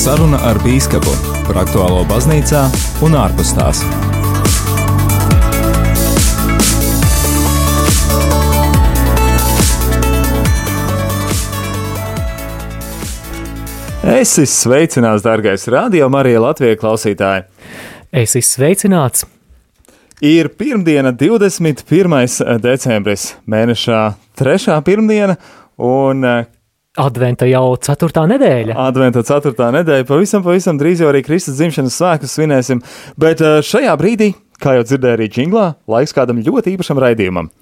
[0.00, 1.12] Saruna ar Bīskapu
[1.44, 2.60] par aktuālo baznīcā
[3.04, 3.82] un ārpus tās.
[14.08, 17.44] Es esmu sveicināts, darbais radio Marija Latvijas klausītāji.
[18.08, 19.26] Es esmu sveicināts.
[20.24, 22.56] Ir pirmdiena, 21.
[22.64, 24.00] decembris, mēnešā
[24.40, 25.36] trešā pirmdiena,
[25.76, 26.24] un
[26.98, 28.74] Adventa jau ceturtā nedēļa.
[28.82, 30.06] Adventa ceturtā nedēļa.
[30.08, 32.80] Pavisam, pavisam drīz jau arī Kristus dzimšanas svētkus svinēsim.
[33.20, 37.52] Bet eh, šajā brīdī, kā jau dzirdēju arī džinglā, laiks kādam ļoti īpašam raidījumam.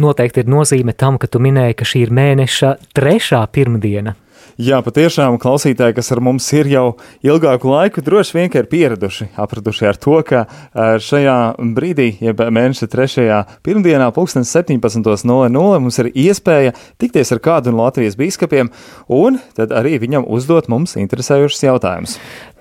[0.00, 4.16] Noteikti ir nozīme tam, ka tu minēji, ka šī ir mēneša trešā pirmdiena.
[4.56, 6.86] Jā, patiešām klausītāji, kas ar mums ir jau
[7.26, 10.44] ilgāku laiku, droši vien ir pieraduši, apraduši ar to, ka
[10.74, 11.38] šajā
[11.76, 18.18] brīdī, jeb mēneša trešajā pirmdienā, pulksten 17.00, mums ir iespēja tikties ar kādu no Latvijas
[18.18, 18.72] biskupiem
[19.08, 22.18] un tad arī viņam uzdot mums interesējušus jautājumus.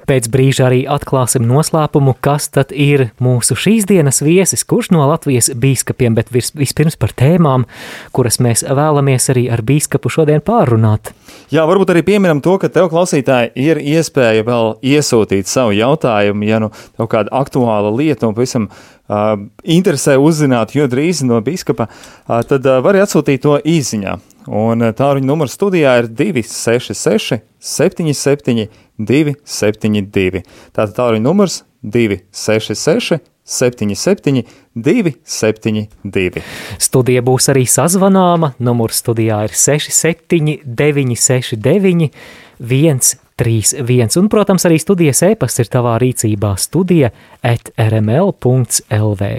[0.08, 5.50] Pēc brīža arī atklāsim noslēpumu, kas tad ir mūsu šīs dienas viesis, kurš no Latvijas
[5.52, 7.68] biskupiem, bet vispirms par tēmām,
[8.16, 11.12] kuras mēs vēlamies arī ar biskupu šodien pārunāt.
[11.54, 16.62] Jā, varbūt arī pieminam to, ka tev klausītāji ir iespēja vēl iesūtīt savu jautājumu, ja
[16.64, 22.42] nu tev kāda aktuāla lieta un pavisam uh, interesē uzzināt, jo drīz no biskupa, uh,
[22.48, 24.18] tad uh, vari atsūtīt to īsiņā.
[24.48, 28.68] Un tālruņa numurs studijā ir 266 77
[28.98, 30.44] 272.
[30.72, 34.44] Tātad tālruņa numurs 266 77
[34.76, 36.44] 272.
[36.84, 38.54] Studija būs arī sazvanāma.
[38.60, 42.12] Numurs studijā ir 67 969
[42.60, 44.18] 131.
[44.20, 47.12] Un, protams, arī studijas e-pasts ir tavā rīcībā studija
[47.46, 49.30] at rml.lv.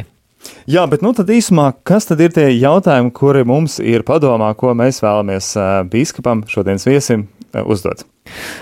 [0.71, 4.71] Jā, bet nu tad īsumā, kas tad ir tie jautājumi, kuri mums ir padomā, ko
[4.79, 8.07] mēs vēlamies uh, biskupam, šodienas viesim, uh, uzdot?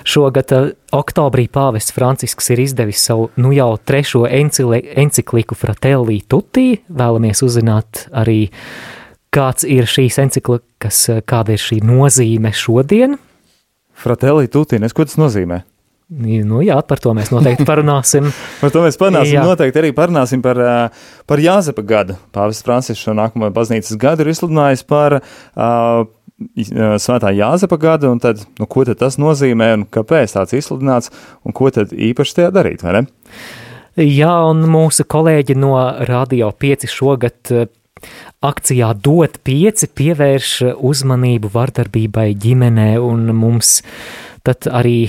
[0.06, 6.68] Šogad uh, oktobrī pāvests Francisks ir izdevis savu nu jau trešo encikliku Fratelli Tutti.
[6.88, 8.48] Vēlamies uzzināt arī,
[9.34, 13.18] kāds ir šīs enciklikas, kāda ir šī nozīme šodien.
[13.96, 15.62] Fratelli Tutti, nes, ko tas nozīmē?
[16.06, 18.28] Nu, jā, par to mēs noteikti parunāsim.
[18.60, 19.40] par to mēs parunāsim.
[19.40, 19.46] Jā.
[19.46, 20.60] Noteikti arī parunāsim par,
[21.26, 22.14] par Jāzepa gadu.
[22.34, 28.42] Pāvests Francisks šo nākamo baznīcas gadu ir izsludinājis par uh, Svētā Jāzepa gadu, un tad,
[28.60, 31.08] nu, ko tad tas nozīmē, un kāpēc tāds izsludināts,
[31.48, 33.02] un ko tad īpaši tajā darīt, vai ne?
[33.96, 35.72] Jā, un mūsu kolēģi no
[36.04, 37.54] Radio 5 šogad
[38.44, 40.50] akcijā Dot 5 pievērš
[40.84, 43.78] uzmanību vardarbībai ģimenē, un mums
[44.44, 45.08] tad arī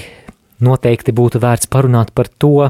[0.63, 2.69] noteikti būtu vērts parunāt par to,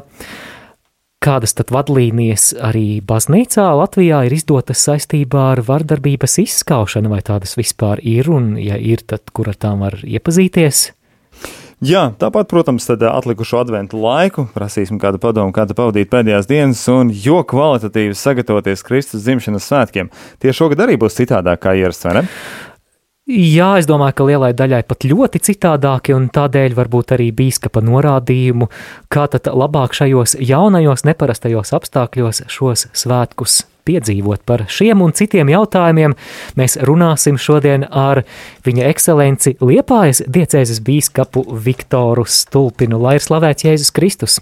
[1.27, 7.99] kādas tad vadlīnijas arī baznīcā Latvijā ir izdotas saistībā ar vardarbības izskaušanu, vai tādas vispār
[8.05, 10.91] ir, un ja ir, tad kur ar tām var iepazīties?
[11.85, 17.11] Jā, tāpat, protams, tad atlikušo adventu laiku prasīsim kādu padomu, kā pavadīt pēdējās dienas, un
[17.13, 20.09] jo kvalitatīvi sagatavoties Kristus dzimšanas svētkiem.
[20.41, 22.25] Tie šogad arī būs citādāk kā ierasts, vai ne?
[23.27, 28.69] Jā, es domāju, ka lielai daļai pat ļoti citādāki, un tādēļ varbūt arī bīskapa norādījumu,
[29.11, 34.45] kā tad labāk šajos jaunajos, neparastajos apstākļos šos svētkus piedzīvot.
[34.47, 36.15] Par šiem un citiem jautājumiem
[36.55, 38.23] mēs runāsim šodien ar
[38.63, 44.39] viņa ekscelenci Liepājas diecēzes bīskapu Viktoru Stulpinu, lai ir slavēts Jēzus Kristus.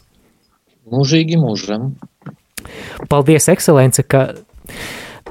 [0.94, 1.96] Mūžīgi mūžam.
[3.09, 4.28] Paldies, ekscelence, ka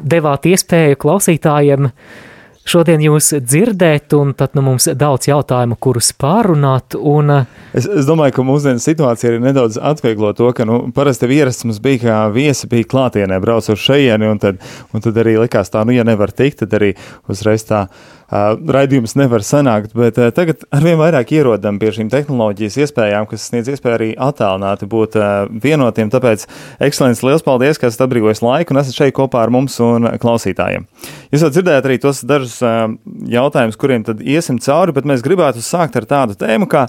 [0.02, 2.22] devāt iespēju klausītājiem uh,
[2.68, 6.96] šodien jūs dzirdēt, un tad nu, mums daudz jautājumu, kurus pārunāt.
[6.98, 7.32] Un...
[7.34, 11.68] Eh, es, es domāju, ka mūsdienas situācija ir nedaudz atvieglo to, ka nu, parasti ierasts
[11.68, 14.60] mums bija, kā viesi bija klātienē, brauc uz šejieni, un tad,
[14.92, 16.94] un tad arī likās tā, nu, ja nevar tikt, tad arī
[17.30, 17.86] uzreiz tā
[18.30, 23.94] raidījums nevar sanākt, bet tagad arvien vairāk ierodam pie šīm tehnoloģijas iespējām, kas sniedz iespēju
[23.98, 25.18] arī attālināti būt
[25.64, 26.10] vienotiem.
[26.14, 26.46] Tāpēc,
[26.88, 30.88] ekscelences, liels paldies, ka esat atbrīvojis laiku un esat šeit kopā ar mums un klausītājiem.
[31.34, 36.00] Jūs jau dzirdējāt arī tos dažus jautājumus, kuriem tad iesim cauri, bet mēs gribētu sākt
[36.00, 36.86] ar tādu tēmu, kā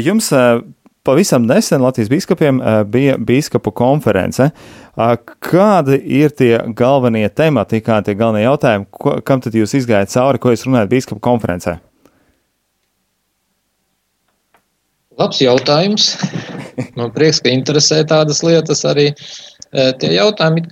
[0.00, 0.32] jums.
[1.02, 4.50] Pavisam nesen Latvijas biskupiem bija biskupu konference.
[5.40, 10.42] Kādi ir tie galvenie temati, kādi ir galvenie jautājumi, ko, kam tad jūs izgājat cauri,
[10.42, 11.78] ko jūs runājat biskupu konferencē?
[15.16, 16.12] Labs jautājums.
[16.98, 19.10] Man prieks, ka interesē tādas lietas arī.
[19.72, 20.66] Tie jautājumi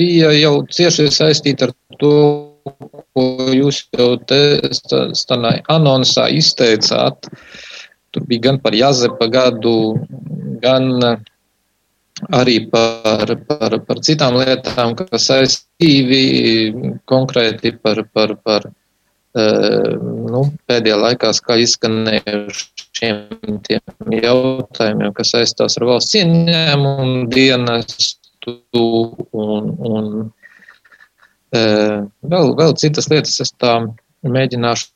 [0.00, 2.16] bija jau cieši saistīti ar to,
[3.12, 4.42] ko jūs jau te
[5.76, 7.28] anonsā izteicāt.
[7.28, 7.64] Uh,
[8.14, 9.74] Tur bija gan par Jāzepa gadu,
[10.62, 10.88] gan
[12.34, 16.22] arī par, par, par citām lietām, kas saistīvi
[17.08, 18.66] konkrēti par, par, par
[19.36, 30.10] nu, pēdējā laikā kā izskanējušiem tiem jautājumiem, kas saistās ar valsts ieņēmumu dienestu un, un
[31.52, 33.40] vēl, vēl citas lietas.
[33.44, 33.78] Es tā
[34.26, 34.86] mēģināšu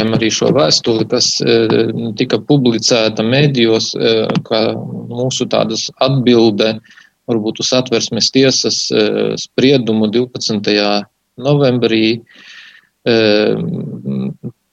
[0.00, 1.36] arī šo vēstuli, kas
[2.18, 3.92] tika publicēta medijos,
[4.48, 6.78] kā mūsu tādas atbilde
[7.30, 10.72] varbūt uz atversmes tiesas eh, spriedumu 12.
[11.42, 12.06] novembrī.
[13.06, 13.54] Eh,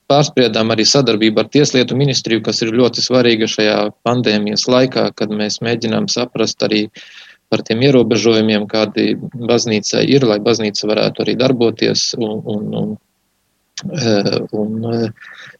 [0.09, 3.77] pārspriedām arī sadarbību ar Tieslietu ministriju, kas ir ļoti svarīga šajā
[4.07, 6.87] pandēmijas laikā, kad mēs mēģinām saprast arī
[7.49, 13.08] par tiem ierobežojumiem, kādi baznīcai ir, lai baznīca varētu arī darboties un, un, un Eh,
[13.83, 15.09] un, eh,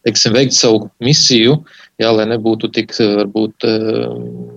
[0.04, 1.56] teiksim, veikt savu misiju,
[2.00, 4.06] jā, lai nebūtu tik, varbūt, eh,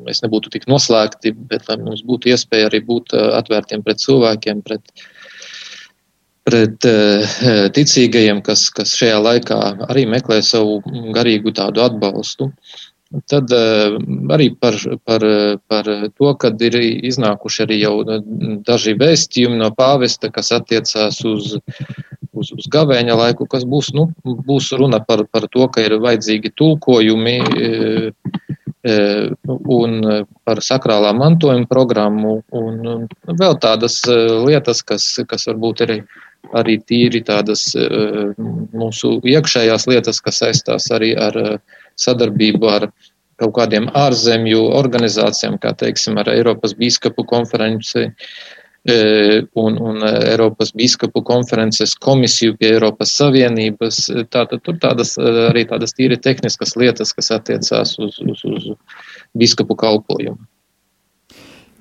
[0.07, 4.81] mēs nebūtu tik noslēgti, bet lai mums būtu iespēja arī būt atvērtiem pret cilvēkiem, pret,
[6.43, 6.79] pret
[7.75, 10.81] ticīgajiem, kas, kas šajā laikā arī meklē savu
[11.15, 12.51] garīgu tādu atbalstu.
[13.29, 14.73] Tad arī par,
[15.05, 15.21] par,
[15.69, 15.85] par
[16.17, 17.93] to, kad ir iznākuši arī jau
[18.65, 21.59] daži vēstījumi no pāvesta, kas attiecās uz
[22.33, 26.53] uz, uz gavēņa laiku, kas būs, nu, būs runa par, par to, ka ir vajadzīgi
[26.59, 27.69] tulkojumi e,
[28.89, 28.97] e,
[29.77, 29.95] un
[30.47, 35.97] par sakrālā mantojuma programmu un vēl tādas e, lietas, kas, kas varbūt ir
[36.59, 37.69] arī tīri tādas
[38.75, 41.37] mūsu iekšējās lietas, kas saistās arī ar
[41.95, 42.89] sadarbību ar
[43.39, 51.23] kaut kādiem ārzemju organizācijām, kā teiksim ar Eiropas bīskapu konferenci, E, un, un Eiropas biskupu
[51.23, 54.05] konferences komisiju pie Eiropas Savienības.
[54.33, 58.73] Tātad tur tādas arī tādas tīri tehniskas lietas, kas attiecās uz, uz, uz
[59.37, 60.41] biskupu kalpojumu.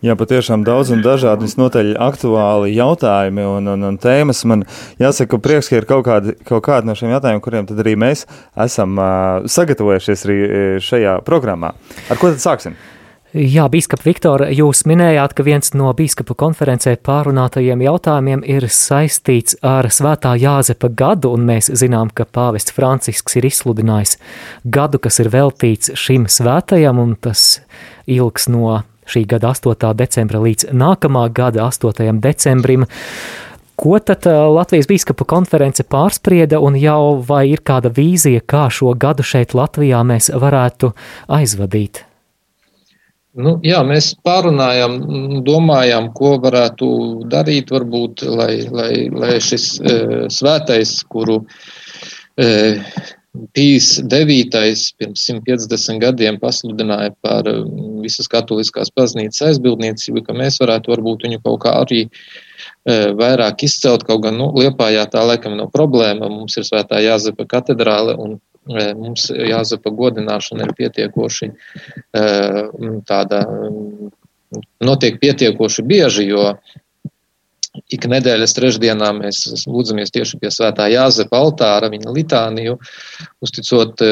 [0.03, 4.41] Jā, patiešām daudz un dažādi visnotaļ aktuāli jautājumi un, un, un tēmas.
[4.51, 4.65] Man
[4.99, 8.25] jāsaka, prieks, ka ir kaut kādi, kaut kādi no šiem jautājumiem, kuriem tad arī mēs
[8.65, 10.39] esam uh, sagatavojušies arī
[10.83, 11.71] šajā programmā.
[12.11, 12.75] Ar ko tad sāksim?
[13.33, 19.89] Jā, Bīskapa Viktora, jūs minējāt, ka viens no Bīskapa konferencē pārunātajiem jautājumiem ir saistīts ar
[19.89, 24.19] Svētā Jāzepa gadu, un mēs zinām, ka pāvests Francisks ir izsludinājis
[24.69, 27.63] gadu, kas ir veltīts šim svētajam, un tas
[28.05, 29.95] ilgs no šī gada 8.
[29.97, 32.13] decembra līdz nākamā gada 8.
[32.21, 32.85] decembrim.
[33.81, 39.25] Ko tad Latvijas Bīskapa konference pārsprieda, un jau vai ir kāda vīzija, kā šo gadu
[39.25, 40.93] šeit Latvijā mēs varētu
[41.33, 42.05] aizvadīt?
[43.33, 44.99] Nu, jā, mēs pārunājām,
[45.47, 46.89] domājām, ko varētu
[47.33, 49.97] darīt, varbūt, lai, lai, lai šis e,
[50.29, 51.39] svētais, kuru
[52.37, 52.51] e,
[53.57, 54.59] Pīs 9.
[55.01, 57.47] pirms 150 gadiem pasludināja par
[58.05, 62.11] visas katoliskās baznīcas aizbildniecību, ka mēs varētu varbūt viņu kaut kā arī e,
[63.17, 68.19] vairāk izcelt, kaut gan, nu, Liepājā tā laikam nav problēma, mums ir svētā Jāzepa katedrāle
[68.21, 68.37] un
[68.69, 71.51] mums jāzapa godināšana ir pietiekoši
[73.09, 73.43] tāda,
[74.85, 76.53] notiek pietiekoši bieži, jo
[77.93, 82.77] ik nedēļas trešdienā mēs lūdzamies tieši pie svētā Jāzepa altāra, viņa litāniju,
[83.43, 84.03] uzticot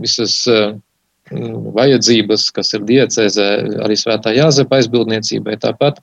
[0.00, 0.36] visas
[1.30, 3.48] vajadzības, kas ir diecēzē,
[3.84, 5.58] arī svētā Jāzepa aizbildniecībai.
[5.62, 6.00] Tāpat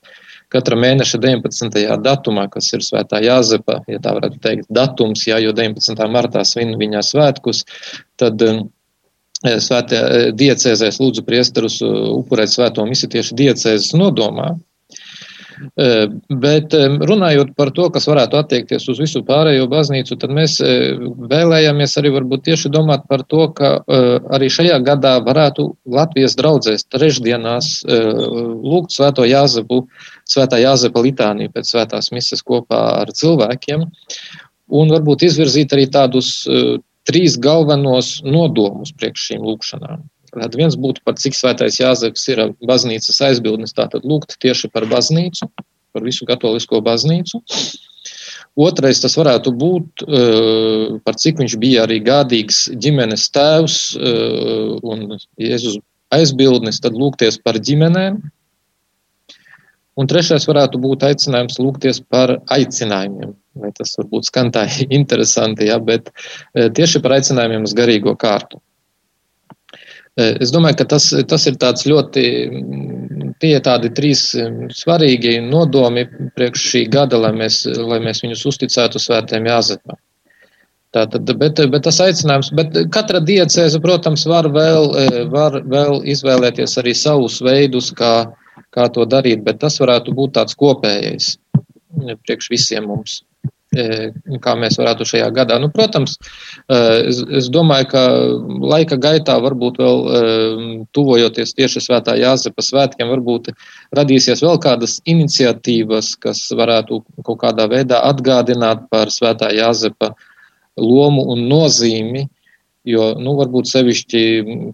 [0.53, 1.77] katra mēneša 19.
[2.03, 6.07] datumā, kas ir svētā Jāzepa, ja tā varētu teikt, datums, jā, jo 19.
[6.13, 7.63] martā svin viņa svētkus,
[8.19, 8.63] tad um,
[9.43, 14.55] svētā diecēzēs lūdzu priesterus uh, upurēt svēto misiju tieši diecēzes nodomā.
[16.43, 16.73] Bet
[17.09, 22.45] runājot par to, kas varētu attiekties uz visu pārējo baznīcu, tad mēs vēlējāmies arī varbūt
[22.49, 23.71] tieši domāt par to, ka
[24.37, 29.83] arī šajā gadā varētu Latvijas draudzēs trešdienās lūgt svēto Jāzepu,
[30.29, 33.87] svētā Jāzepa litāniju pēc svētās mises kopā ar cilvēkiem
[34.77, 36.45] un varbūt izvirzīt arī tādus
[37.07, 40.03] trīs galvenos nodomus priekš šīm lūkšanām.
[40.37, 45.49] Tad viens būtu par cik svētais Jāzeps ir baznīcas aizbildnis, tātad lūgt tieši par baznīcu,
[45.93, 47.41] par visu katolisko baznīcu.
[48.57, 50.05] Otrais tas varētu būt,
[51.05, 55.05] par cik viņš bija arī gādīgs ģimenes tēvs un
[55.41, 55.77] Jēzus
[56.13, 58.19] aizbildnis, tad lūgties par ģimenēm.
[59.97, 63.33] Un trešais varētu būt aicinājums lūgties par aicinājumiem.
[63.57, 64.67] Vai tas varbūt skan tā
[64.99, 66.11] interesanti, ja, bet
[66.53, 68.61] tieši par aicinājumiem uz garīgo kārtu.
[70.17, 72.23] Es domāju, ka tas, tas ir ļoti,
[73.43, 74.23] tie tādi trīs
[74.73, 79.99] svarīgi nodomi priekš šī gada, lai mēs, lai mēs viņus uzticētu svētiem Jāzepam.
[80.95, 84.89] Tātad, bet, bet tas aicinājums, bet katra diecēze, protams, var vēl,
[85.29, 88.31] var vēl izvēlēties arī savus veidus, kā,
[88.73, 91.35] kā to darīt, bet tas varētu būt tāds kopējais
[92.25, 93.19] priekš visiem mums.
[94.43, 95.57] Kā mēs varētu šajā gadā.
[95.61, 96.17] Nu, protams,
[96.69, 98.03] es, es domāju, ka
[98.73, 100.01] laika gaitā varbūt vēl
[100.97, 103.51] tuvojoties tieši svētā Jāzepa svētkiem, varbūt
[103.97, 110.13] radīsies vēl kādas iniciatīvas, kas varētu kaut kādā veidā atgādināt par svētā Jāzepa
[110.77, 112.27] lomu un nozīmi
[112.87, 114.21] Jo, nu, varbūt sevišķi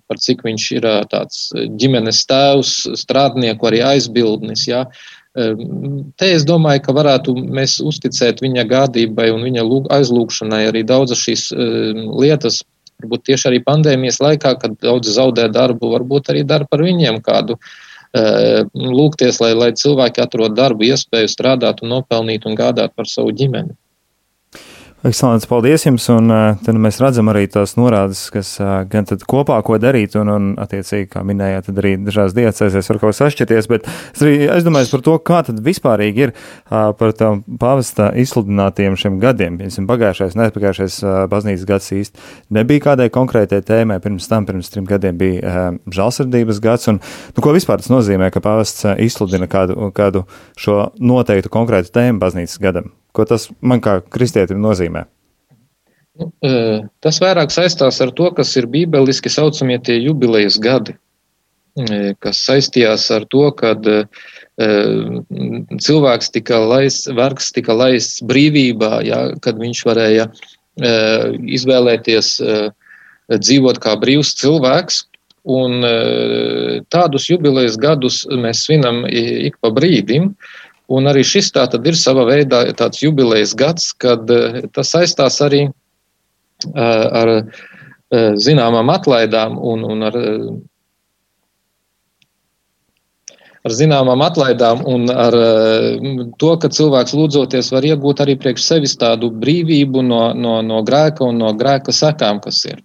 [0.06, 1.48] par cik viņš ir tāds
[1.82, 4.68] ģimenes tēvs, strādnieku arī aizbildnis.
[4.70, 4.84] Ja.
[5.34, 9.64] Te es domāju, ka varētu mēs uzticēt viņa gādībai un viņa
[9.98, 11.48] aizlūgšanai arī daudzas šīs
[12.22, 12.62] lietas,
[13.02, 17.58] varbūt tieši arī pandēmijas laikā, kad daudz zaudē darbu, varbūt arī dara par viņiem kādu
[18.14, 23.74] lūgties, lai, lai cilvēki atrod darbu, iespēju strādāt un nopelnīt un gādāt par savu ģimeni.
[25.04, 29.26] Ekscelents, paldies jums, un uh, tad mēs redzam arī tās norādes, kas uh, gan tad
[29.28, 33.20] kopā ko darīt, un, un attiecīgi, kā minējāt, tad arī dažās diecēsēs var kaut kas
[33.20, 38.14] sašķirties, bet es arī aizdomājos par to, kā tad vispārīgi ir uh, par tām pavasta
[38.24, 39.60] izsludinātiem šiem gadiem.
[39.60, 42.26] Piemēram, pagājušais, nepagājušais uh, baznīcas gads īsti
[42.62, 45.68] nebija kādai konkrētai tēmai, pirms tam, pirms trim gadiem bija
[46.00, 50.24] žālsirdības gads, un nu, ko vispār tas nozīmē, ka pavasts uh, izsludina kādu, kādu
[50.56, 52.94] šo noteiktu konkrētu tēmu baznīcas gadam?
[53.14, 55.06] Ko tas man kā kristietim nozīmē?
[56.20, 60.94] Nu, e, tas vairāk saistās ar to, kas ir bībeliski saucamie tie jubilejas gadi,
[61.78, 64.04] e, kas saistījās ar to, kad e,
[65.82, 70.28] cilvēks tika laists, vergs tika laists brīvībā, ja, kad viņš varēja
[71.54, 72.30] izvēlēties
[73.30, 75.04] dzīvot kā brīvs cilvēks.
[75.54, 75.84] Un
[76.94, 80.32] tādus jubilejas gadus mēs svinam ik pa brīdim.
[80.94, 85.40] Un arī šis tā tad ir sava veidā tāds jubilejas gads, kad eh, tas saistās
[85.42, 90.18] arī eh, ar eh, zināmām atlaidām un, un ar,
[93.64, 95.38] ar zināmām atlaidām un ar
[96.38, 101.26] to, ka cilvēks lūdzoties var iegūt arī priekš sevis tādu brīvību no, no, no grēka
[101.26, 102.84] un no grēka sekām, kas ir.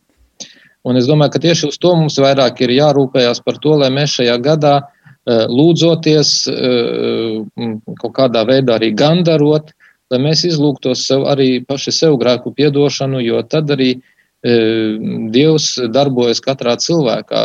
[0.86, 4.14] Un es domāju, ka tieši uz to mums vairāk ir jārūpējās par to, lai mēs
[4.16, 4.97] šajā gadā uh,
[5.28, 9.72] lūdzoties, eh, kaut kādā veidā arī gandarot,
[10.10, 14.96] lai mēs izlūgtos sev arī paši sev grēku piedošanu, jo tad arī eh,
[15.34, 17.42] Dievs darbojas katrā cilvēkā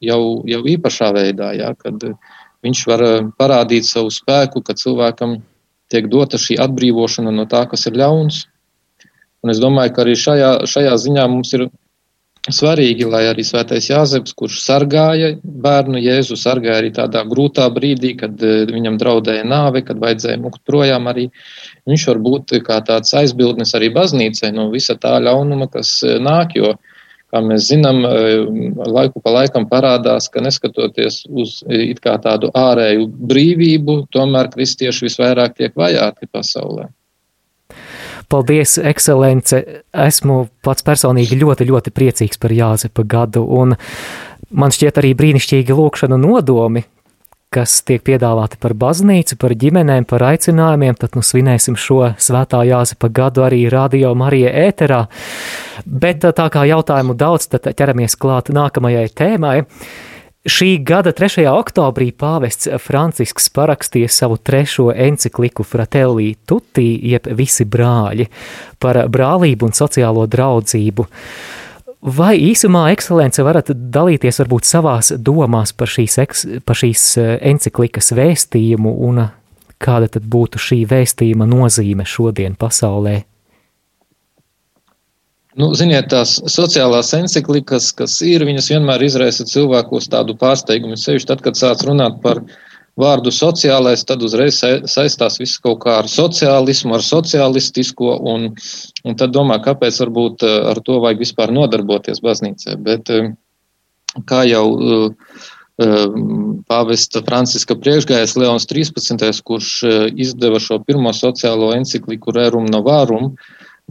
[0.00, 2.02] jau, jau īpašā veidā, ja, kad
[2.64, 3.04] viņš var
[3.38, 5.42] parādīt savu spēku, ka cilvēkam
[5.92, 8.46] tiek dota šī atbrīvošana no tā, kas ir ļauns.
[9.44, 11.68] Un es domāju, ka arī šajā, šajā ziņā mums ir
[12.52, 18.40] svarīgi, lai arī svētais Jāzeps, kurš sargāja bērnu Jēzu, sargāja arī tādā grūtā brīdī, kad
[18.44, 21.30] eh, viņam draudēja nāve, kad vajadzēja mukt projām arī.
[21.88, 26.56] Viņš var būt kā tāds aizbildnis arī baznīcai no visa tā ļaunuma, kas eh, nāk,
[26.58, 26.74] jo,
[27.32, 28.44] kā mēs zinām, eh,
[28.92, 35.56] laiku pa laikam parādās, ka neskatoties uz it kā tādu ārēju brīvību, tomēr kristieši visvairāk
[35.62, 36.90] tiek vajāti pasaulē.
[38.34, 39.60] Paldies, ekscelence!
[39.94, 43.76] Esmu pats personīgi ļoti, ļoti priecīgs par Jāzepa gadu, un
[44.50, 46.82] man šķiet arī brīnišķīgi lūkšanu nodomi,
[47.54, 53.12] kas tiek piedāvāti par baznīcu, par ģimenēm, par aicinājumiem, tad nu svinēsim šo svētā Jāzepa
[53.14, 55.04] gadu arī Radio Marija ēterā.
[55.86, 59.60] Bet tā kā jautājumu daudz, tad ķeramies klāt nākamajai tēmai.
[60.44, 61.46] Šī gada 3.
[61.48, 68.26] oktobrī pāvests Francisks parakstīja savu trešo encikliku Fratelli Tutti, jeb visi brāļi,
[68.76, 71.08] par brālību un sociālo draudzību.
[72.18, 78.12] Vai īsumā, ekscelence, varat dalīties varbūt savās domās par šīs, eks, par šīs eh, enciklikas
[78.12, 79.24] vēstījumu un
[79.80, 83.22] kāda tad būtu šī vēstījuma nozīme šodien pasaulē?
[85.54, 90.98] Nu, ziniet, tās sociālās encyklikas, kas ir, viņas vienmēr izraisa cilvēkos tādu pārsteigumu.
[90.98, 92.40] Sevišķi tad, kad sāc runāt par
[92.98, 94.58] vārdu sociālais, tad uzreiz
[94.90, 98.50] saistās viss kaut kā ar sociālismu, ar sociālistisko, un,
[99.06, 102.74] un tad domā, kāpēc varbūt eh, ar to vajag vispār nodarboties baznīcē.
[102.82, 103.30] Bet eh,
[104.30, 105.34] kā jau eh,
[106.70, 109.70] pāvesta Franciska priekšgājais Leons 13., kurš
[110.14, 113.32] izdeva šo pirmo sociālo encykliku Rerum Novarum,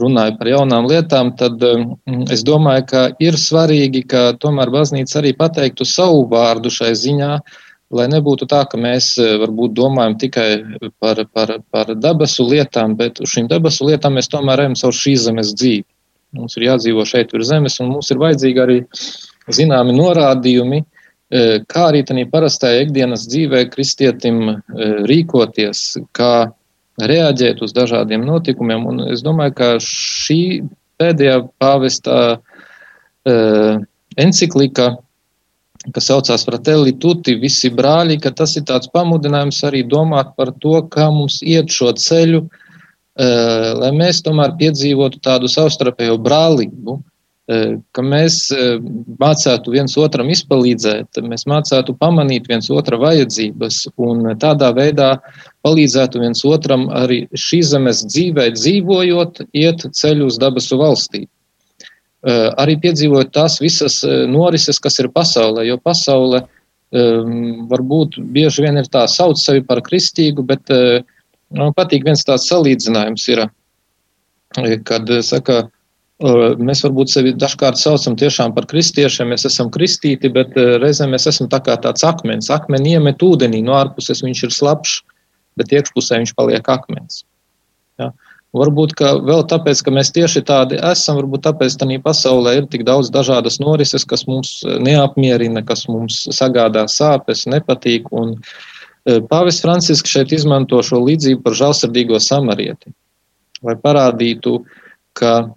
[0.02, 5.34] runāju par jaunām lietām, tad mm, es domāju, ka ir svarīgi, ka tomēr baznīca arī
[5.38, 7.32] pateiktu savu vārdu šai ziņā,
[7.94, 10.48] lai nebūtu tā, ka mēs eh, varbūt domājam tikai
[11.02, 15.28] par, par, par debesu lietām, bet uz šīm debesu lietām mēs tomēr ejam caur šīs
[15.28, 15.86] zemes dzīvi.
[16.34, 18.80] Mums ir jādzīvo šeit virs zemes, un mums ir vajadzīgi arī
[19.54, 25.86] zināmi norādījumi, eh, kā arī tādā parastajā ikdienas dzīvē kristietim eh, rīkoties,
[26.18, 26.50] kā
[27.02, 28.86] reaģēt uz dažādiem notikumiem.
[28.90, 30.42] Un es domāju, ka šī
[31.02, 33.82] pēdējā pāvestā uh,
[34.20, 34.94] encyklika,
[35.94, 40.78] kas saucās Fratelli Tutti, visi brāļi, ka tas ir tāds pamudinājums arī domāt par to,
[40.94, 42.46] kā mums iet šo ceļu,
[43.14, 46.96] lai mēs tomēr piedzīvotu tādu savstarpējo brālību,
[47.44, 48.48] ka mēs
[49.20, 55.18] mācētu viens otram izpalīdzēt, mēs mācētu pamanīt viens otra vajadzības un tādā veidā
[55.68, 61.26] palīdzētu viens otram arī šī zemes dzīvē dzīvojot, iet ceļu uz dabasu valstī.
[62.24, 64.00] Arī piedzīvot tās visas
[64.32, 66.46] norises, kas ir pasaulē, jo pasaule
[66.94, 70.72] varbūt bieži vien ir tā sauc sevi par kristīgu, bet
[71.52, 73.44] man patīk viens tāds salīdzinājums ir,
[74.88, 75.66] kad saka,
[76.24, 81.50] Mēs varbūt sevi dažkārt saucam tiešām par kristiešiem, mēs esam kristīti, bet reizēm mēs esam
[81.52, 82.48] tā kā tāds akmens.
[82.54, 84.94] Akmeni iemet ūdenī, no ārpuses viņš ir slapjš,
[85.60, 87.26] bet iekšpusē viņš paliek akmens.
[88.00, 88.14] Ja?
[88.54, 93.10] Varbūt vēl tāpēc, ka mēs tieši tādi esam, varbūt tāpēc tā pasaulē ir tik daudz
[93.10, 98.12] dažādas norises, kas mums neapmierina, kas mums sagādā sāpes, nepatīk.
[98.14, 98.38] Un
[99.04, 102.94] Pāvis Francisks šeit izmanto šo līdzību par žēlsirdīgo samarieti,
[103.66, 104.62] lai parādītu,
[105.18, 105.50] ka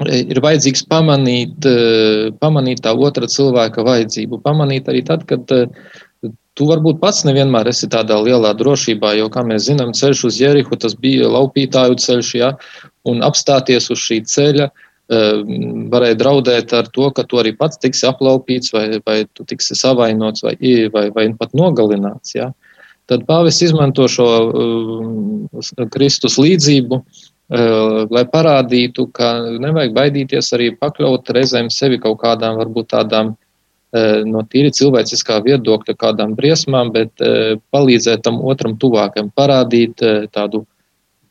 [0.00, 1.66] ir vajadzīgs pamanīt,
[2.40, 4.40] pamanīt tā otra cilvēka vajadzību.
[4.44, 5.44] Pamanīt arī tad, kad
[6.56, 10.78] tu varbūt pats nevienmēr esi tādā lielā drošībā, jo, kā mēs zinām, ceļš uz Jerihu
[10.80, 12.54] tas bija laupītāju ceļš, ja,
[13.08, 14.70] un apstāties uz šī ceļa
[15.92, 20.44] varēja draudēt ar to, ka tu arī pats tiksi aplaupīts, vai, vai tu tiksi savainots,
[20.46, 20.54] vai,
[20.94, 22.32] vai, vai pat nogalināts.
[22.38, 22.48] Ja.
[23.10, 27.21] Tad pāvis izmanto šo uh, Kristus līdzību, uh, Eh,
[27.52, 33.34] lai parādītu, ka nevajag baidīties arī pakļaut reizēm sevi kaut kādām, varbūt tādām
[33.92, 40.00] eh, no tīri cilvēciskā viedokļa, kādām briesmām, bet eh, palīdzēt tam otram tuvākam, parādīt
[40.32, 40.64] tādu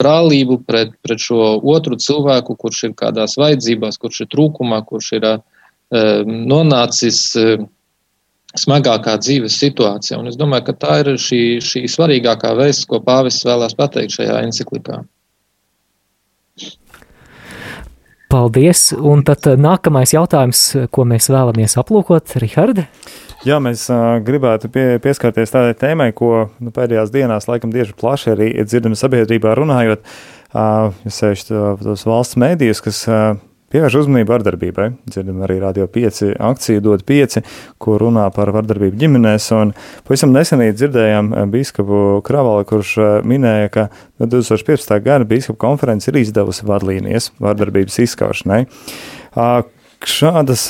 [0.01, 5.27] brālību pret, pret šo otru cilvēku, kurš ir kādās vajadzībās, kurš ir trūkumā, kurš ir
[5.91, 7.35] nonācis
[8.57, 10.19] smagākā dzīves situācijā.
[10.19, 14.41] Un es domāju, ka tā ir šī, šī svarīgākā vēsts, ko pāvis vēlās pateikt šajā
[14.47, 15.01] enciklikā.
[18.31, 18.93] Paldies!
[18.95, 20.61] Un tad uh, nākamais jautājums,
[20.95, 22.85] ko mēs vēlamies aplūkot, Rihards.
[23.43, 28.31] Jā, mēs uh, gribētu pie, pieskarties tādai tēmai, ko nu, pēdējās dienās laikam diezgan plaši
[28.31, 30.05] arī dzirdam sabiedrībā runājot.
[30.51, 33.33] Uh, Sevišķi tos valsts mēdījus, kas uh,
[33.71, 34.87] pievērš uzmanību vardarbībai.
[35.09, 37.39] Dzirdam arī Radio 5 akciju dod 5,
[37.81, 39.49] kur runā par vardarbību ģimenēs.
[39.57, 39.73] Un
[40.07, 43.87] pavisam nesenī dzirdējām eh, biskupu Kravali, kurš eh, minēja, ka
[44.23, 44.95] 2015.
[45.05, 48.63] gada biskupu konferences ir izdevusi vadlīnijas vardarbības izskaušanai.
[50.01, 50.63] Šādas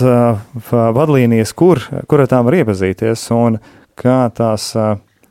[0.72, 1.80] vadlīnijas, kur,
[2.12, 3.62] kur tām var iepazīties un
[3.96, 4.74] kā tās,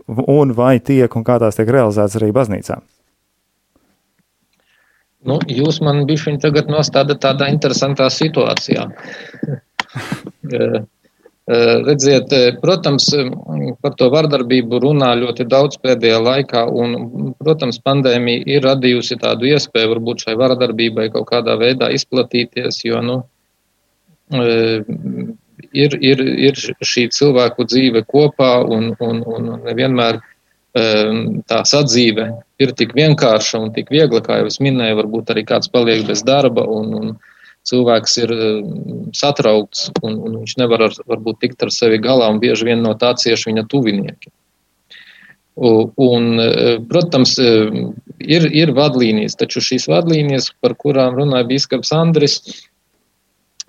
[0.09, 2.81] un vai tiek un kā tās tiek realizētas arī baznīcā?
[5.29, 8.89] Nu, jūs man bišķiņ tagad nostāda tādā interesantā situācijā.
[10.51, 10.75] Eh,
[11.51, 13.09] eh, redziet, eh, protams,
[13.83, 16.95] par to vardarbību runā ļoti daudz pēdējā laikā, un,
[17.43, 23.17] protams, pandēmija ir radījusi tādu iespēju varbūt šai vardarbībai kaut kādā veidā izplatīties, jo, nu,
[25.75, 30.23] ir, ir, ir šī cilvēku dzīve kopā, un, un, un nevienmēr
[31.51, 32.31] tā sadzīve
[32.61, 36.23] ir tik vienkārša un tik viegla, kā jau es minēju, varbūt arī kāds paliek bez
[36.27, 37.15] darba un, un
[37.69, 38.75] cilvēks ir ehm,
[39.17, 42.95] satraukts un, un viņš nevar ar, varbūt tikt ar sevi galā un bieži vien no
[43.01, 44.33] tā cieši viņa tuvinieki.
[45.61, 52.39] Un, ehm, protams, ir, ir vadlīnijas, taču šīs vadlīnijas, par kurām runāja Bīskaps Andris,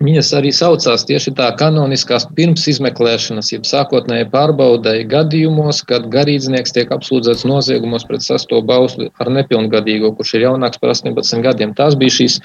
[0.02, 6.90] Viņas arī saucās tieši tā kanoniskās pirms izmeklēšanas, jeb sākotnēji pārbaudēji gadījumos, kad garīdznieks tiek
[6.96, 11.74] apsūdzēts noziegumos pret sasto bausli ar nepilngadīgo, kurš ir jaunāks par 18 gadiem.
[11.78, 12.40] Tās bija šīs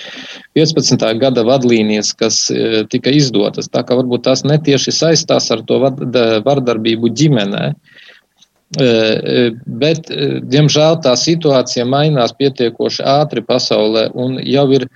[0.59, 1.07] 15.
[1.23, 3.71] gada vadlīnijas, kas e, tika izdotas.
[3.73, 7.65] Tā kā varbūt tās netieši saistās ar to vardarbību ģimenē.
[7.71, 9.49] E, e,
[9.81, 10.13] bet,
[10.45, 14.89] diemžēl, tā situācija mainās pietiekoši ātri pasaulē un jau ir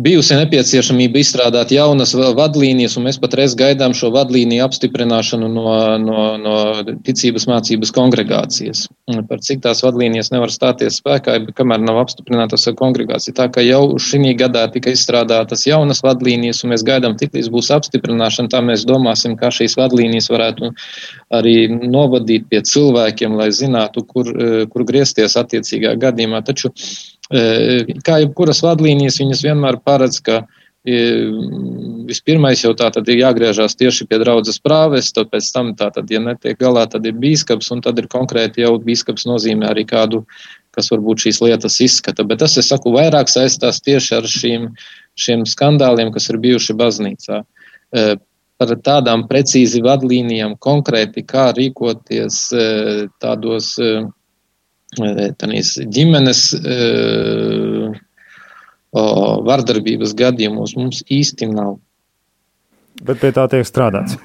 [0.00, 6.56] bijusi nepieciešamība izstrādāt jaunas vadlīnijas, un mēs patreiz gaidām šo vadlīniju apstiprināšanu no, no, no
[7.04, 8.86] ticības mācības kongregācijas.
[9.28, 13.36] Par cik tās vadlīnijas nevar stāties spēkā, kamēr nav apstiprinātas ar kongregāciju.
[13.36, 18.52] Tā kā jau šī gadā tika izstrādātas jaunas vadlīnijas, un mēs gaidām, tiklīdz būs apstiprināšana,
[18.52, 20.72] tā mēs domāsim, kā šīs vadlīnijas varētu
[21.34, 24.30] arī novadīt pie cilvēkiem, lai zinātu, kur,
[24.72, 26.44] kur griezties attiecīgā gadījumā.
[26.46, 26.72] Taču
[27.32, 30.42] Kā jebkuras vadlīnijas, viņas vienmēr paredz, ka
[30.82, 36.10] vispirmais jau tā tad ir jāgriežās tieši pie draudzes prāves, tad pēc tam tā tad,
[36.10, 40.24] ja netiek galā, tad ir bīskaps, un tad ir konkrēti jau bīskaps nozīmē arī kādu,
[40.74, 42.26] kas varbūt šīs lietas izskata.
[42.26, 44.68] Bet tas, es saku, vairāk saistās tieši ar šīm,
[45.14, 47.42] šiem skandāliem, kas ir bijuši baznīcā.
[48.62, 52.48] Par tādām precīzi vadlīnijām konkrēti, kā rīkoties
[53.22, 53.76] tādos
[54.98, 56.42] Tanīs ģimenes
[58.92, 61.78] vardarbības gadījumos mums īsti nav.
[63.02, 64.18] Bet pie tā tiek strādāts.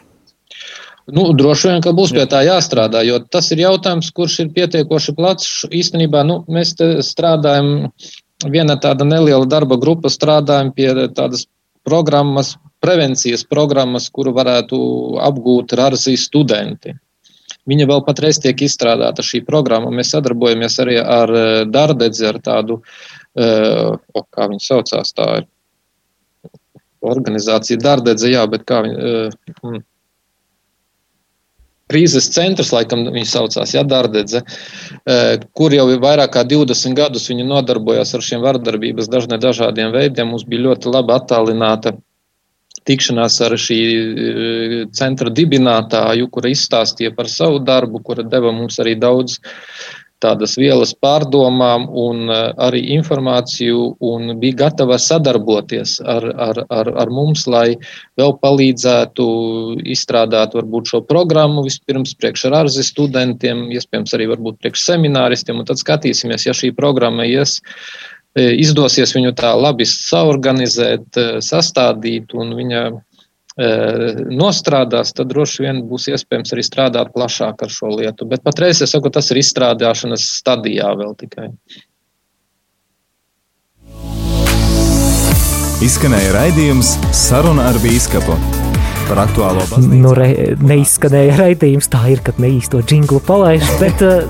[1.08, 5.14] Nu, droši vien, ka būs pie tā jāstrādā, jo tas ir jautājums, kurš ir pietiekoši
[5.16, 5.52] plats.
[5.72, 6.74] Īstenībā nu, mēs
[7.08, 7.94] strādājam,
[8.52, 11.48] viena tāda neliela darba grupa strādājam pie tādas
[11.88, 14.78] programmas, prevencijas programmas, kuru varētu
[15.24, 16.92] apgūt Rāzijas studenti.
[17.68, 19.92] Viņa vēl patreiz tiek izstrādāta šī programma.
[19.92, 21.34] Mēs sadarbojamies arī ar
[21.68, 22.80] Dārdedzi, ar tādu,
[23.36, 25.50] o, kā viņi saucās, tā ir
[27.08, 29.84] organizācija Dārdedze, jā, bet kā viņi
[31.92, 34.44] krīzes centrs, laikam viņš saucās, ja, Dārdedze,
[35.56, 40.34] kur jau ir vairāk kā 20 gadus viņi nodarbojās ar šiem vardarbības dažne dažādiem veidiem.
[40.34, 41.96] Mums bija ļoti labi attālināta
[42.88, 43.80] tikšanās ar šī
[44.96, 49.40] centra dibinātāju, kura izstāstīja par savu darbu, kura deva mums arī daudz
[50.24, 57.14] tādas vielas pārdomām un eh, arī informāciju un bija gatava sadarboties ar, ar, ar, ar
[57.14, 57.78] mums, lai
[58.20, 59.28] vēl palīdzētu
[59.94, 65.70] izstrādāt varbūt šo programmu vispirms priekš ar ārzi studentiem, iespējams arī varbūt priekš semināristiem, un
[65.70, 72.56] tad skatīsimies, ja šī programma ies eh, izdosies viņu tā labi saorganizēt, eh, sastādīt un
[72.58, 72.88] viņa
[73.58, 78.28] nostrādās, tad droši vien būs iespējams arī strādāt plašāk ar šo lietu.
[78.30, 81.48] Bet patreiz es saku, tas ir izstrādāšanas stadijā vēl tikai.
[85.82, 88.34] Izskanēja raidījums Saruna ar Bīskapu
[89.06, 90.00] par aktuālo baznīcu.
[90.02, 94.26] Nu, re, neizskanēja raidījums, tā ir, kad neīsto džinglu palaiž, bet uh,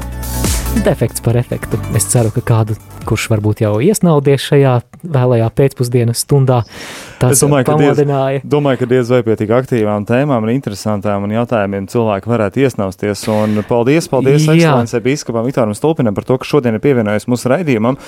[0.86, 1.80] defekts par efektu.
[1.98, 2.76] Es ceru, ka kādu,
[3.08, 6.62] kurš varbūt jau iesnaudies šajā vēlējā pēcpusdienas stundā,
[7.22, 7.68] tas es domāju.
[7.70, 8.02] Ka diez,
[8.48, 13.28] domāju, ka diez vai pie tik aktīvām tēmām un interesantām un jautājumiem cilvēki varētu iesnausties.
[13.34, 18.00] Un paldies, paldies ekscelencei biskupam Viktoram Stulpinam par to, ka šodien ir pievienojies mūsu raidījumam.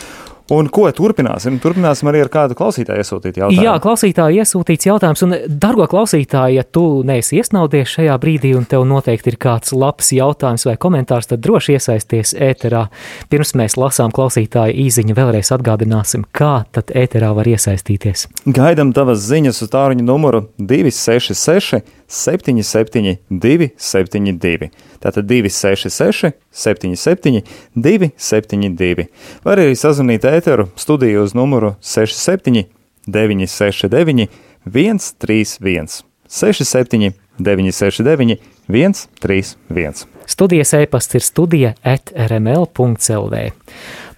[0.54, 1.60] Un ko turpināsim?
[1.62, 3.66] Turpināsim arī ar kādu klausītāju iesūtīt jautājumu.
[3.66, 5.24] Jā, klausītāji iesūtīts jautājums.
[5.26, 10.10] Un, dargo klausītāji, ja tu neesi iesnaudies šajā brīdī un tev noteikti ir kāds labs
[10.16, 12.88] jautājums vai komentārs, tad droši iesaisties ēterā.
[13.30, 18.26] Pirms mēs lasām klausītāju īziņu, vēlreiz atgādināsim, kā tad ēterā var iesaistīties.
[18.50, 24.72] Gaidam tavas ziņas uz tāruņa numuru 266 77 272.
[25.00, 27.44] Tātad 266 77
[27.76, 29.06] 272.
[29.46, 32.64] Var arī sazvanīt ēteru studiju uz numuru 67
[33.08, 34.28] 969
[34.66, 36.04] 131.
[36.30, 39.94] 67 969 131.
[40.26, 43.36] Studijas e-pasts ir studija at rml.clv.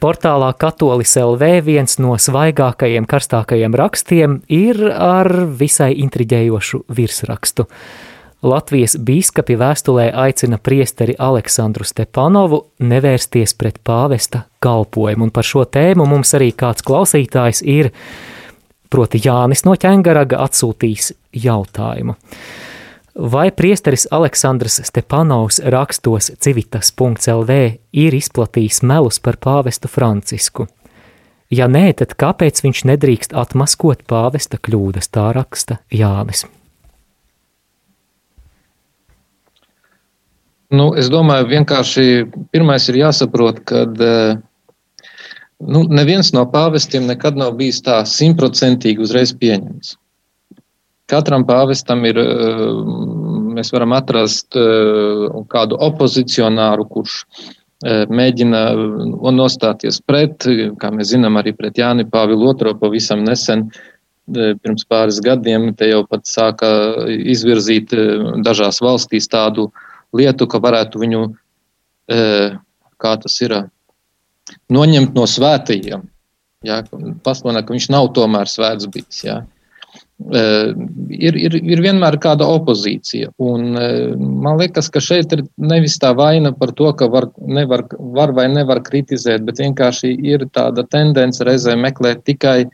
[0.01, 7.67] Portālā Katolis LV viens no svaigākajiem, karstākajiem rakstiem ir ar visai intriģējošu virsrakstu.
[8.41, 16.07] Latvijas bīskapi vēstulē aicina priesteri Aleksandru Stepanovu nevērsties pret pāvesta kalpojumu, un par šo tēmu
[16.09, 17.91] mums arī kāds klausītājs ir,
[18.89, 22.15] proti Jānis no ķengaraga atsūtīs jautājumu.
[23.13, 27.57] Vai priesteris Aleksandrs Stepanovs rakstos civitas.lv
[27.91, 30.65] ir izplatījis melus par pāvestu Francisku?
[31.51, 36.47] Ja nē, tad kāpēc viņš nedrīkst atmaskot pāvesta kļūdas, tā raksta Jānis.
[40.71, 42.03] Nu, es domāju, vienkārši
[42.53, 43.83] pirmais ir jāsaprot, ka
[45.59, 49.97] nu, neviens no pāvestiem nekad nav bijis tā simtprocentīgi uzreiz pieņemts.
[51.11, 52.21] Katram pāvestam ir,
[53.51, 54.55] mēs varam atrast
[55.51, 57.17] kādu opozicionāru, kurš
[58.07, 58.63] mēģina
[59.35, 60.47] nostāties pret,
[60.79, 63.67] kā mēs zinām, arī pret Jāni Pāvilu II pavisam nesen,
[64.31, 66.69] pirms pāris gadiem, te jau pat sāka
[67.09, 67.91] izvirzīt
[68.45, 69.67] dažās valstīs tādu
[70.17, 71.21] lietu, ka varētu viņu,
[72.11, 72.19] e,
[73.01, 73.57] kā tas ir,
[74.71, 76.05] noņemt no svētajiem.
[76.67, 76.83] Ja,
[77.25, 79.23] Pasludināt, ka viņš nav tomēr svēts bijis.
[79.25, 79.39] Ja.
[80.21, 80.41] E,
[81.17, 83.31] ir, ir, ir vienmēr kāda opozīcija.
[83.41, 87.87] Un, e, man liekas, ka šeit ir nevis tā vaina par to, ka var, nevar,
[88.19, 92.65] var vai nevar kritizēt, bet vienkārši ir tāda tendence reizē meklēt tikai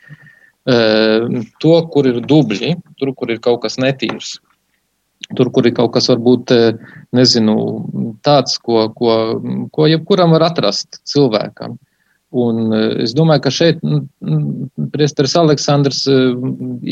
[0.68, 4.34] to, kur ir dubļi, tur, kur ir kaut kas netīrs.
[5.36, 6.78] Tur, kur ir kaut kas varbūt eh,
[7.16, 7.56] nezinu,
[8.24, 9.16] tāds, ko, ko,
[9.76, 11.76] ko jebkuram var atrast cilvēkam.
[12.38, 13.84] Un eh, es domāju, ka šeit
[14.94, 16.30] priesteris Aleksandrs eh,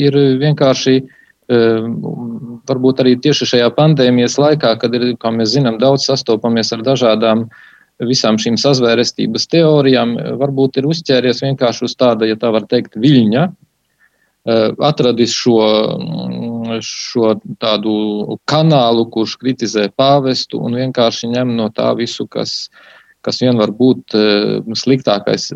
[0.08, 1.00] ir vienkārši,
[1.46, 7.44] varbūt arī tieši šajā pandēmijas laikā, kad ir, kā mēs zinām, daudz sastopamies ar dažādām
[8.02, 13.44] visām šīm sazvērestības teorijām, varbūt ir uzķēries vienkārši uz tāda, ja tā var teikt, viļņa,
[14.90, 15.60] atradis šo
[16.84, 22.68] šo tādu kanālu, kurš kritizē pāvestu un vienkārši ņem no tā visu, kas,
[23.26, 24.16] kas vien var būt
[24.78, 25.48] sliktākais.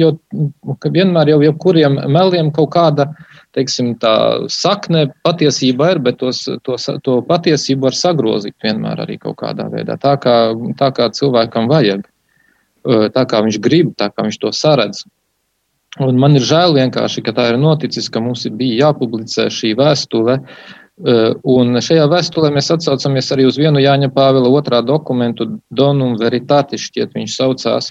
[0.00, 0.12] Jo
[0.84, 3.10] vienmēr jau jebkuriem meliem kaut kāda
[3.56, 3.94] teiksim,
[4.52, 9.98] sakne patiesībā ir, bet tos, to, to patiesību var sagrozīt vienmēr arī kaut kādā veidā.
[10.00, 10.36] Tā kā,
[10.78, 12.06] tā kā cilvēkam vajag,
[13.16, 15.04] tā kā viņš grib, tā kā viņš to saredz.
[15.98, 20.36] Un man ir žēl vienkārši, ka tā ir noticis, ka mums bija jāpublicē šī vēstule.
[21.50, 27.16] Un šajā vēstulē mēs atsaucamies arī uz vienu Jāņa Pāvila otrā dokumentu, Donum Veritatis, šķiet
[27.16, 27.90] viņš saucās,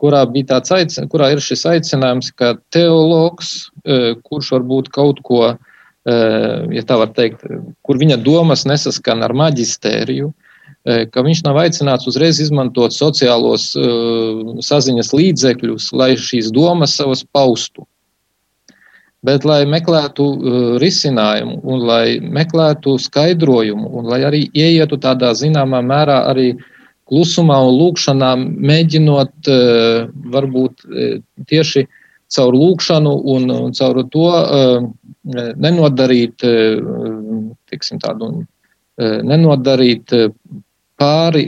[0.00, 3.68] kurā, aicin, kurā ir šis aicinājums, ka teologs,
[4.24, 5.42] kurš varbūt kaut ko,
[6.06, 7.44] ja tā var teikt,
[7.82, 10.43] kur viņa domas nesaskan ar maģistēriju, Eh,
[10.84, 17.86] ka viņš nav aicināts uzreiz izmantot sociālos uh, saziņas līdzekļus, lai šīs domas savas paustu,
[19.24, 25.80] bet lai meklētu uh, risinājumu un lai meklētu skaidrojumu un lai arī ieietu tādā zināmā
[25.80, 26.52] mērā arī
[27.08, 30.04] klusumā un lūkšanā, mēģinot uh,
[30.36, 30.84] varbūt
[31.48, 31.86] tieši
[32.34, 34.28] caur lūkšanu un, un caur to
[35.24, 36.42] nenodarīt,
[37.70, 38.30] tiksim, tādu,
[38.98, 40.10] nenodarīt
[41.00, 41.46] pāri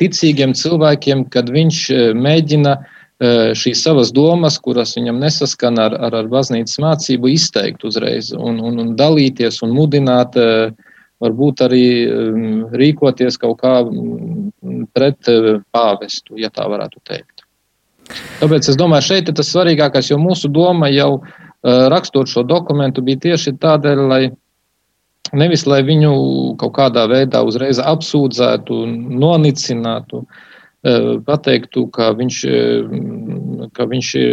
[0.00, 2.82] ticīgiem cilvēkiem, kad viņš e, mēģina e,
[3.58, 8.78] šīs savas domas, kuras viņam nesaskan ar, ar, ar baznīcas mācību, izteikt uzreiz un, un,
[8.82, 10.70] un dalīties un mudināt, e,
[11.18, 11.84] varbūt arī
[12.78, 13.80] rīkoties kaut kā
[14.94, 15.30] pret
[15.74, 17.42] pāvestu, ja tā varētu teikt.
[18.38, 21.24] Tāpēc es domāju, šeit ir tas svarīgākais, jo mūsu doma jau
[21.66, 24.20] rakstot šo dokumentu bija tieši tādēļ, lai
[25.36, 26.12] Nevis, lai viņu
[26.60, 28.76] kaut kādā veidā uzreiz apsūdzētu,
[29.20, 30.94] nonicinātu, e,
[31.26, 32.62] pateiktu, ka viņš, e,
[33.76, 34.24] ka viņš e,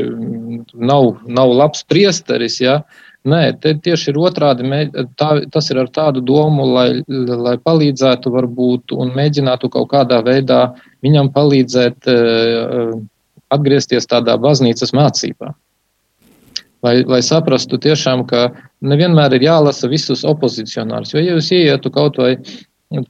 [0.76, 2.62] nav, nav labs priesteris.
[2.64, 2.78] Ja?
[3.26, 4.70] Nē, tieši ir otrādi.
[5.18, 10.62] Tā, tas ir ar tādu domu, lai, lai palīdzētu, varbūt, un mēģinātu kaut kādā veidā
[11.04, 12.06] viņam palīdzēt
[13.56, 15.56] atgriezties tādā baznīcas mācībā
[16.86, 18.48] lai, lai saprastu tiešām, ka
[18.86, 21.16] nevienmēr ir jālasa visus opozicionārus.
[21.16, 22.36] Jo, ja jūs ieietu kaut vai,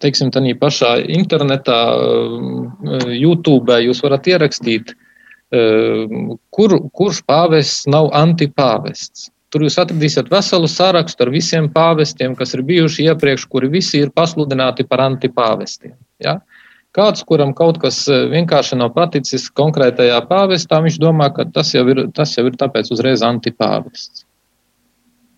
[0.04, 6.18] teiksim, tādā pašā internetā, eh, YouTube, jūs varat ierakstīt, eh,
[6.56, 9.30] kur, kurš pāvests nav antipāvests.
[9.54, 14.10] Tur jūs atradīsiet veselu sārakstu ar visiem pāvestiem, kas ir bijuši iepriekš, kuri visi ir
[14.12, 15.94] pasludināti par antipāvestiem.
[16.20, 16.40] Ja?
[16.42, 16.55] Uh,
[16.96, 21.84] Kāds, kuram kaut kas eh, vienkārši nav paticis konkrētajā pāvestā, viņš domā, ka tas jau
[21.92, 24.24] ir, tas jau ir tāpēc uzreiz antipāvests.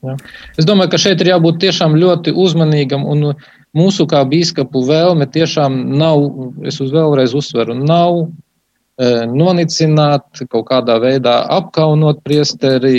[0.06, 0.14] Ja?
[0.58, 3.32] Es domāju, ka šeit ir jābūt tiešām ļoti uzmanīgam un
[3.78, 6.28] mūsu kā bīskapu vēlme tiešām nav,
[6.68, 12.98] es uz vēlreiz uzsveru, nav e, nonicināt, kaut kādā veidā apkaunot priesteri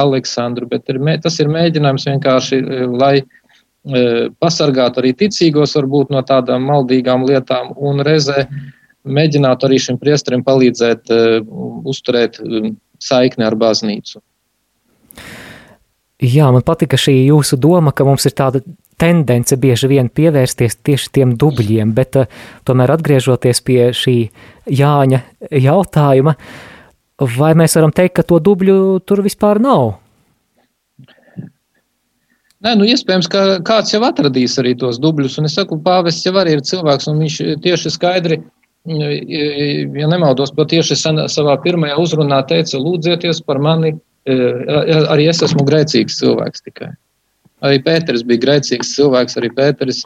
[0.00, 3.14] Aleksandru, bet ir, tas ir mēģinājums vienkārši, eh, lai
[4.40, 8.46] pasargāt arī ticīgos varbūt no tādām maldīgām lietām un reizē
[9.04, 11.40] mēģināt arī šim priesterim palīdzēt uh,
[11.84, 12.70] uzturēt uh,
[13.00, 14.22] saikni ar baznīcu.
[16.24, 18.62] Jā, man patika šī jūsu doma, ka mums ir tāda
[19.00, 22.16] tendence bieži vien pievērsties tieši tiem dubļiem, bet
[22.64, 24.16] tomēr atgriežoties pie šī
[24.70, 25.20] Jāņa
[25.60, 26.36] jautājuma,
[27.36, 29.98] vai mēs varam teikt, ka to dubļu tur vispār nav?
[32.64, 35.36] Nē, nu, iespējams, ka kāds jau atradīs arī tos dubļus.
[35.40, 38.40] Un es saku, pāvests jau arī ir cilvēks, un viņš tieši skaidri,
[38.84, 40.96] ja nemaldos, pat tieši
[41.32, 44.36] savā pirmajā uzrunā teica, lūdzieties par mani, e,
[45.12, 46.92] arī es esmu grēcīgs cilvēks tikai.
[47.64, 50.02] Arī Pēters bija grēcīgs cilvēks, arī Pēters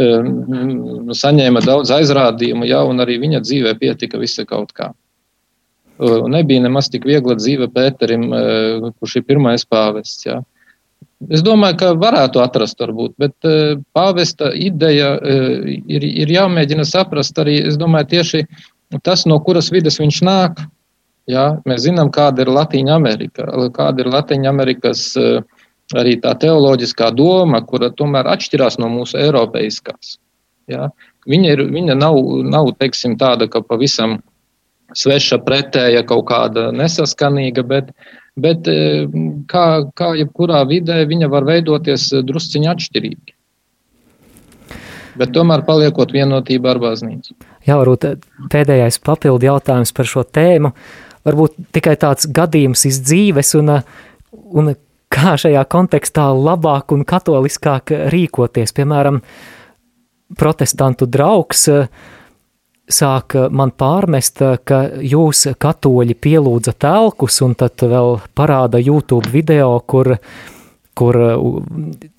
[0.00, 4.90] um, saņēma daudz aizrādījumu, ja, un arī viņa dzīvē pietika visa kaut kā.
[6.00, 8.26] Un nebija nemaz tik viegla dzīve Pēterim,
[9.00, 10.26] kurš ir pirmais pāvests.
[10.28, 10.40] Ja.
[11.28, 17.36] Es domāju, ka varētu atrast, varbūt, bet uh, pāvesta ideja uh, ir, ir jāmēģina saprast
[17.42, 18.46] arī, domāju, tieši
[19.04, 20.62] tas, no kuras vidas viņš nāk.
[21.30, 23.44] Jā, mēs zinām, kāda ir Latīņa Amerika,
[23.76, 25.42] kāda ir Latīņa Amerikas uh,
[26.00, 30.16] arī tā teoloģiskā doma, kura tomēr atšķirās no mūsu eiropeiskās.
[30.70, 30.88] Jā.
[31.28, 32.16] Viņa, ir, viņa nav,
[32.48, 34.20] nav teiksim, tāda, ka pavisam
[34.96, 37.92] sveša pretēja kaut kāda nesaskanīga, bet
[38.40, 39.06] bet e,
[39.50, 43.36] kā, kā jebkurā vidē viņa var veidoties e, drusciņi atšķirīgi.
[45.20, 47.34] Bet tomēr paliekot vienotībā ar baznīcu.
[47.66, 48.12] Jā, varbūt e,
[48.52, 50.72] pēdējais papildu jautājums par šo tēmu.
[51.26, 53.74] Varbūt tikai tāds gadījums iz dzīves un,
[54.56, 54.72] un
[55.12, 58.72] kā šajā kontekstā labāk un katoliskāk rīkoties.
[58.72, 59.18] Piemēram,
[60.38, 61.90] protestantu draugs uh,
[62.90, 70.16] sāk man pārmest, ka jūs, katoļi, pielūdza telkus, un tad vēl parāda YouTube video, kur,
[70.98, 71.20] kur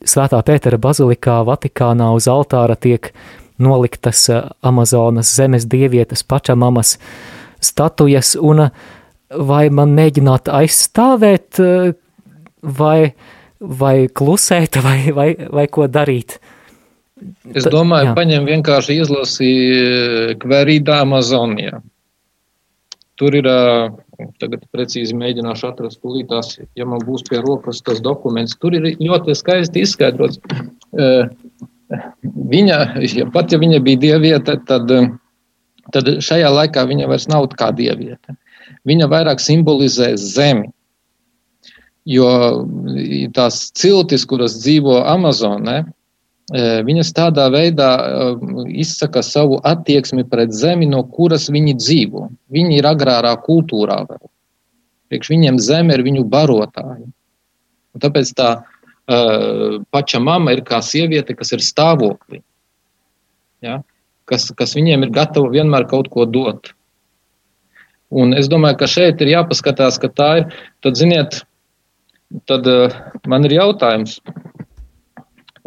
[0.01, 3.11] Svētā Pētera bazilikā Vatikānā uz altāra tiek
[3.61, 4.25] noliktas
[4.65, 6.97] Amazonas zemes dievietes pačamamas
[7.61, 8.69] statujas, un
[9.31, 11.61] vai man mēģināt aizstāvēt,
[12.61, 13.13] vai,
[13.59, 16.39] vai klusēt, vai, vai, vai ko darīt?
[17.53, 18.15] Es domāju, Jā.
[18.17, 19.49] paņem vienkārši izlasi
[20.41, 21.81] Kverīdā Amazonijā.
[23.21, 23.47] Tur ir,
[24.41, 29.35] tagad precīzi mēģināšu atrast tūlītās, ja man būs pie rokas tas dokuments, tur ir ļoti
[29.37, 30.41] skaisti izskaidrots.
[32.55, 34.89] Viņa, ja pat ja viņa bija dieviete, tad,
[35.93, 38.37] tad šajā laikā viņa vairs nav kā dieviete.
[38.87, 40.71] Viņa vairāk simbolizē zemi.
[42.09, 42.29] Jo
[43.37, 45.83] tās ciltis, kuras dzīvo Amazonē,
[46.51, 47.89] viņas tādā veidā
[48.67, 52.27] izsaka savu attieksmi pret zemi, no kuras viņi dzīvo.
[52.51, 54.23] Viņi ir agrārā kultūrā vēl.
[55.11, 57.07] Priekš viņiem zeme ir viņu barotāji.
[57.91, 58.49] Un tāpēc tā
[59.91, 62.41] paša mama ir kā sieviete, kas ir stāvoklī.
[63.63, 63.81] Ja?
[64.29, 66.73] Kas, kas viņiem ir gatava vienmēr kaut ko dot.
[68.11, 70.55] Un es domāju, ka šeit ir jāpaskatās, ka tā ir.
[70.83, 71.41] Tad, ziniet,
[72.47, 72.67] tad
[73.27, 74.19] man ir jautājums,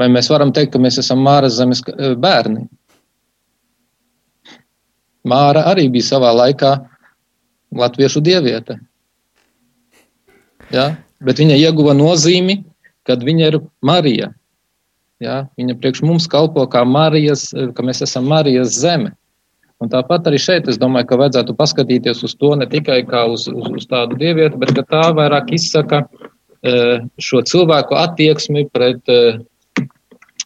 [0.00, 2.66] Vai mēs varam teikt, ka mēs esam Māras zemes eh, bērni?
[5.24, 6.74] Māra arī bija savā laikā
[7.74, 8.78] latviešu dieviete.
[10.74, 10.94] Ja?
[11.24, 12.60] Bet viņa ieguva nozīmi,
[13.08, 14.30] kad viņa ir Marija.
[15.22, 15.44] Ja?
[15.56, 19.14] Viņa priekš mums kalpo kā Marijas, ka mēs esam Marijas zeme.
[19.82, 23.48] Un tāpat arī šeit es domāju, ka vajadzētu paskatīties uz to ne tikai kā uz,
[23.50, 26.04] uz, uz tādu dievieti, bet tā vairāk izsaka
[26.64, 29.42] eh, šo cilvēku attieksmi pret eh,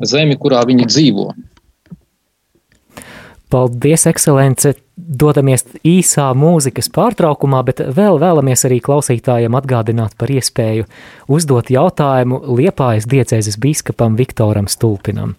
[0.06, 1.30] zemi, kurā viņi dzīvo.
[3.48, 4.74] Paldies, ekscelence!
[4.98, 10.84] Dodamies īsā mūzikas pārtraukumā, bet vēl vēlamies arī klausītājiem atgādināt par iespēju
[11.32, 15.36] uzdot jautājumu Liepājas diecēzes bīskapam Viktoram Stulpinam.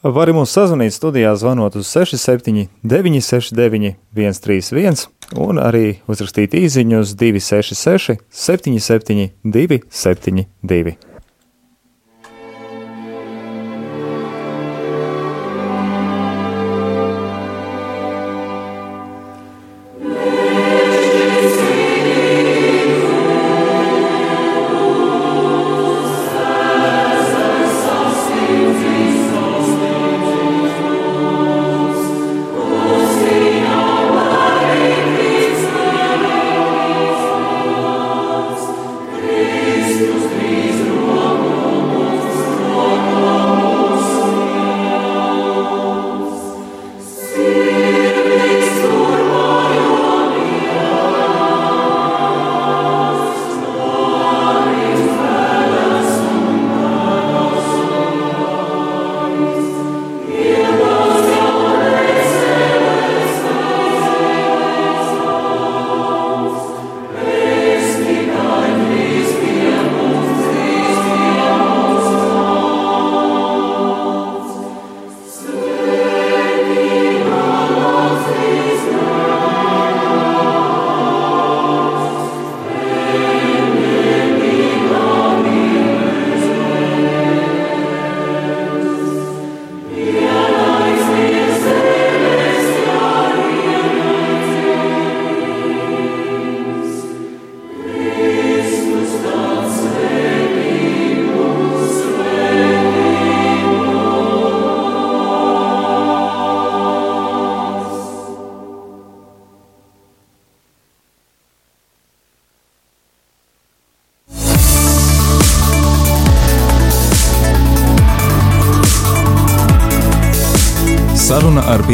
[0.00, 5.04] Var mums sazvanīt studijā, zvanot uz 67, 969, 131,
[5.36, 11.09] un arī uzrakstīt īsiņu uz 266, 77, 272.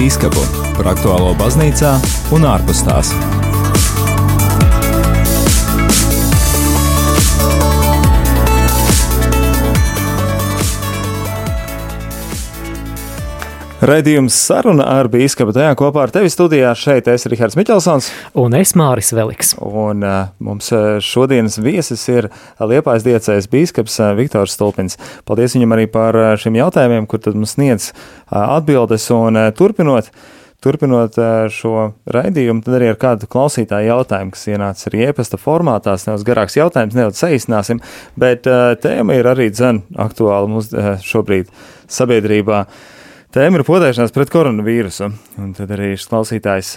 [0.07, 0.45] Bīskapu
[0.77, 1.97] par aktuālo baznīcā
[2.37, 3.11] un ārpus tās.
[13.87, 16.73] Raidījums saruna ar bīskapu tajā kopā ar tevi studijā.
[16.75, 18.09] Šeit es Rihards Miķelsons.
[18.43, 19.53] Un es Māris Veliks.
[19.63, 20.73] Un uh, mums
[21.07, 22.27] šodienas viesis ir
[22.59, 24.99] Liepājas diecējas bīskaps uh, Viktors Stulpins.
[25.29, 27.93] Paldies viņam arī par šiem jautājumiem, kur tad mums sniedz
[28.27, 30.11] atbildes un turpinot.
[30.67, 31.21] Turpinot
[31.55, 31.77] šo
[32.11, 35.95] raidījumu, tad arī ar kādu klausītāju jautājumu, kas ienāca arī e-pasta formātā.
[36.09, 37.85] Nedaudz garāks jautājums, nedaudz saīsināsim,
[38.19, 38.51] bet
[38.83, 40.75] tēma ir arī dzen aktuāla mums
[41.07, 41.55] šobrīd
[42.01, 42.65] sabiedrībā.
[42.67, 42.93] Uh,
[43.37, 45.11] Tēma ir potēšanās pret koronavīrusu.
[45.45, 46.71] Un tad arī šis klausītājs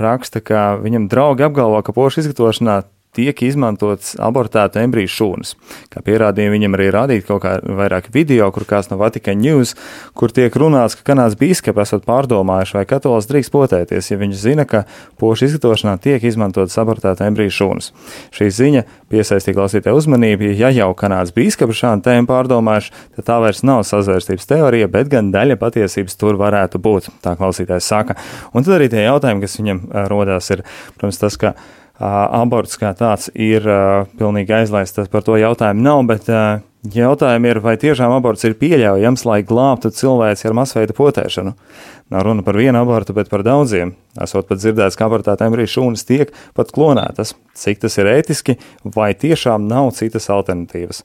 [0.00, 2.78] raksta, ka viņam draugi apgalvo, ka pošu izgatavošanā
[3.16, 5.52] tiek izmantots abortētu embriju šūnas.
[5.92, 9.74] Kā pierādīja viņam arī rādīt kaut kā vairāk video, kur kāds no Vatikan News,
[10.16, 14.64] kur tiek runāts, ka kanāds bīskapi esat pārdomājuši, vai katolis drīkst potēties, ja viņš zina,
[14.68, 14.84] ka
[15.20, 17.90] pošu izgatavošanā tiek izmantotas abortētu embriju šūnas.
[18.32, 23.60] Šī ziņa piesaistīja klausītāju uzmanību, ja jau kanāds bīskapi šādu tēmu pārdomājuši, tad tā vairs
[23.66, 28.16] nav sazvērstības teorija, bet gan daļa patiesības tur varētu būt, tā klausītājs saka.
[28.56, 30.64] Un tad arī tie jautājumi, kas viņam rodās, ir,
[30.96, 31.52] protams, tas, ka
[32.00, 33.66] aborts kā tāds ir
[34.18, 36.30] pilnīgi aizlaists, par to jautājumu nav, bet
[36.92, 41.54] jautājumi ir, vai tiešām aborts ir pieļaujams, lai glābtu cilvēci ar masveida potēšanu.
[42.12, 43.94] Nav runa par vienu abortu, bet par daudziem.
[44.20, 47.36] Esot pat dzirdēts, ka abortētām arī šūnas tiek pat klonētas.
[47.56, 51.04] Cik tas ir ētiski, vai tiešām nav citas alternatīvas?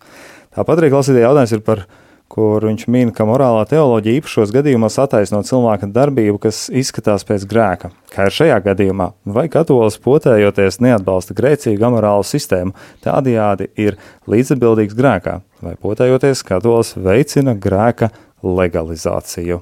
[0.58, 1.86] Tāpat arī klausītāja jautājums ir par
[2.32, 7.92] kur viņš min, ka morālā teoloģija īpašos gadījumos attaisno cilvēka darbību, kas izskatās pēc grēka.
[8.14, 12.76] Kā ir šajā gadījumā, vai katolis potējoties neatbalsta grēcīgu amorālu sistēmu,
[13.06, 13.98] tādajādi ir
[14.30, 18.12] līdzatbildīgs grēkā, vai potējoties katolis veicina grēka
[18.44, 19.62] legalizāciju.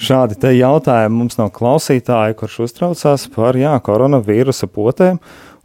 [0.00, 5.18] Šādi te jautājumi mums no klausītāja, kurš uztraucās par jā, koronavīrusa potēm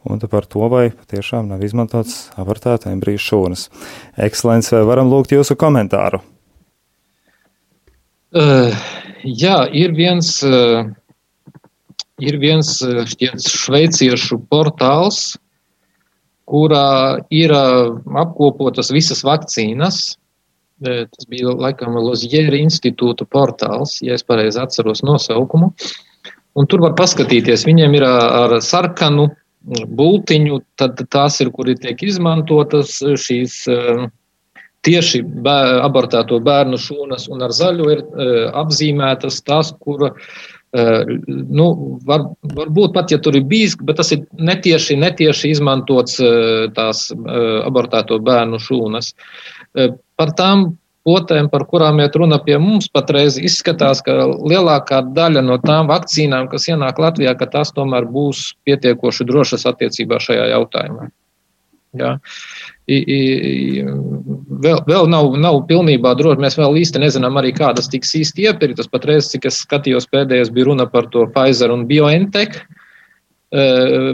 [0.06, 3.68] un par to, vai patiešām nav izmantots abortēta embriju šūnas.
[4.28, 6.22] Ekscelents, vai varam lūgt jūsu komentāru?
[8.36, 8.76] Uh,
[9.24, 10.84] jā, ir viens, uh,
[12.20, 15.38] ir viens šķiet, šveiciešu portāls,
[16.46, 17.96] kurā ir uh,
[18.26, 20.18] apkopotas visas vakcīnas.
[20.84, 25.70] Tas bija laikam Lozjēra institūta portāls, ja es pareizi atceros nosaukumu.
[26.60, 29.30] Un tur var paskatīties, viņiem ir ar sarkanu
[29.66, 34.06] bultiņu, tad tās ir, kuri tiek izmantotas šīs eh,
[34.86, 40.12] tieši bēr, abortēto bērnu šūnas, un ar zaļu ir eh, apzīmētas tās, kura,
[40.78, 41.68] eh, nu,
[42.06, 46.22] var, varbūt pat, ja tur ir bijis, bet tas ir netieši, netieši izmantots
[46.78, 47.08] tās
[47.66, 49.14] abortēto bērnu šūnas.
[50.16, 50.70] Par tām
[51.06, 56.50] potēm, par kurām iet runa pie mums, patreiz izskatās, ka lielākā daļa no tām vakcīnām,
[56.52, 61.10] kas ienāk Latvijā, ka tās tomēr būs pietiekoši drošas attiecībā šajā jautājumā.
[61.96, 62.18] Ja.
[62.92, 63.20] I, i,
[64.62, 66.42] vēl vēl nav, nav pilnībā droši.
[66.44, 68.92] Mēs vēl īsti nezinām, arī kādas tiks īsti iepirktas.
[68.92, 72.60] Patreiz, cik es skatījos, pēdējais bija runa par to Pfizer un BioNTech.
[72.60, 72.85] Uh,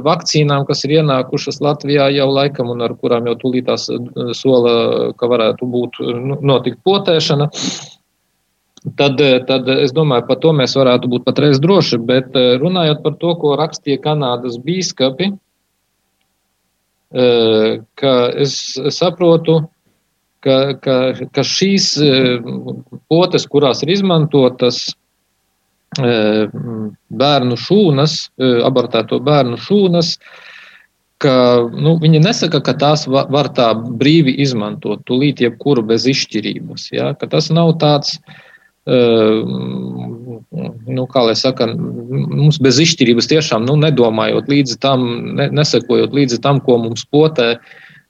[0.06, 3.88] vakcīnām, kas ir ienākušas Latvijā jau laikam un ar kurām jau tūlītās
[4.38, 4.74] sola,
[5.18, 7.50] ka varētu būt nu, notikt potēšana.
[8.98, 13.36] Tad, tad es domāju, par to mēs varētu būt patreiz droši, bet runājot par to,
[13.38, 15.30] ko rakstīja Kanādas bīskapi,
[17.12, 18.56] ka es
[18.96, 19.60] saprotu,
[20.42, 20.98] ka, ka,
[21.30, 21.94] ka šīs
[23.12, 24.96] potes, kurās ir izmantotas,
[26.00, 28.32] bērnu šūnas,
[28.64, 30.16] abortēto bērnu šūnas,
[31.22, 31.34] ka
[31.70, 36.92] nu, viņi nesaka, ka tās var tā brīvi izmantot, tūlīt jebkuru bez izšķirības.
[36.96, 37.12] Ja?
[37.14, 38.20] Ka tas nav tāds,
[40.88, 45.00] nu, kā lai saka, mums bez izšķirības tiešām nu, nedomājot līdzi tam,
[45.38, 47.60] ne, nesekojot līdzi tam, ko mums potē,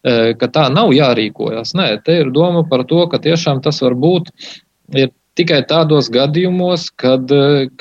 [0.01, 1.75] ka tā nav jārīkojas.
[1.77, 4.31] Nē, te ir doma par to, ka tiešām tas var būt
[4.97, 7.31] ir tikai tādos gadījumos, kad,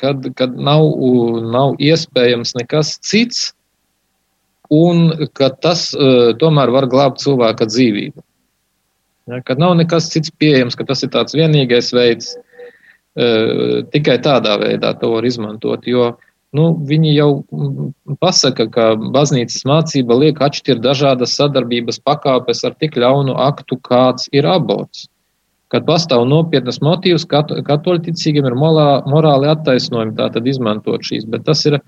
[0.01, 0.87] kad, kad nav,
[1.51, 3.51] nav iespējams nekas cits,
[4.71, 8.23] un ka tas uh, tomēr var glābt cilvēka dzīvību.
[9.31, 12.33] Ja, kad nav nekas cits pieejams, ka tas ir tāds vienīgais veids,
[13.19, 15.87] uh, tikai tādā veidā to var izmantot.
[15.91, 16.13] Jo
[16.55, 17.31] nu, viņi jau
[18.23, 24.47] pasaka, ka baznīcas mācība liek atšķirt dažādas sadarbības pakāpes ar tik ļaunu aktu, kāds ir
[24.51, 25.09] aborts
[25.71, 31.79] kad pastāv nopietnas motīvas, katoļticīgiem ir morāli attaisnojumi tātad izmantot šīs, bet tas ir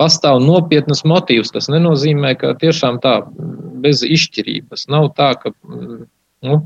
[0.00, 1.52] pastāv nopietnas motīvas.
[1.52, 3.20] Tas nenozīmē, ka tiešām tā
[3.82, 6.60] bez izšķirības nav tā, ka nu,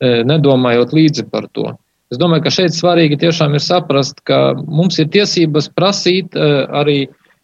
[0.00, 1.74] e, nedomājot līdzi par to.
[2.12, 6.48] Es domāju, ka šeit svarīgi tiešām ir saprast, ka mums ir tiesības prasīt e,
[6.80, 6.98] arī,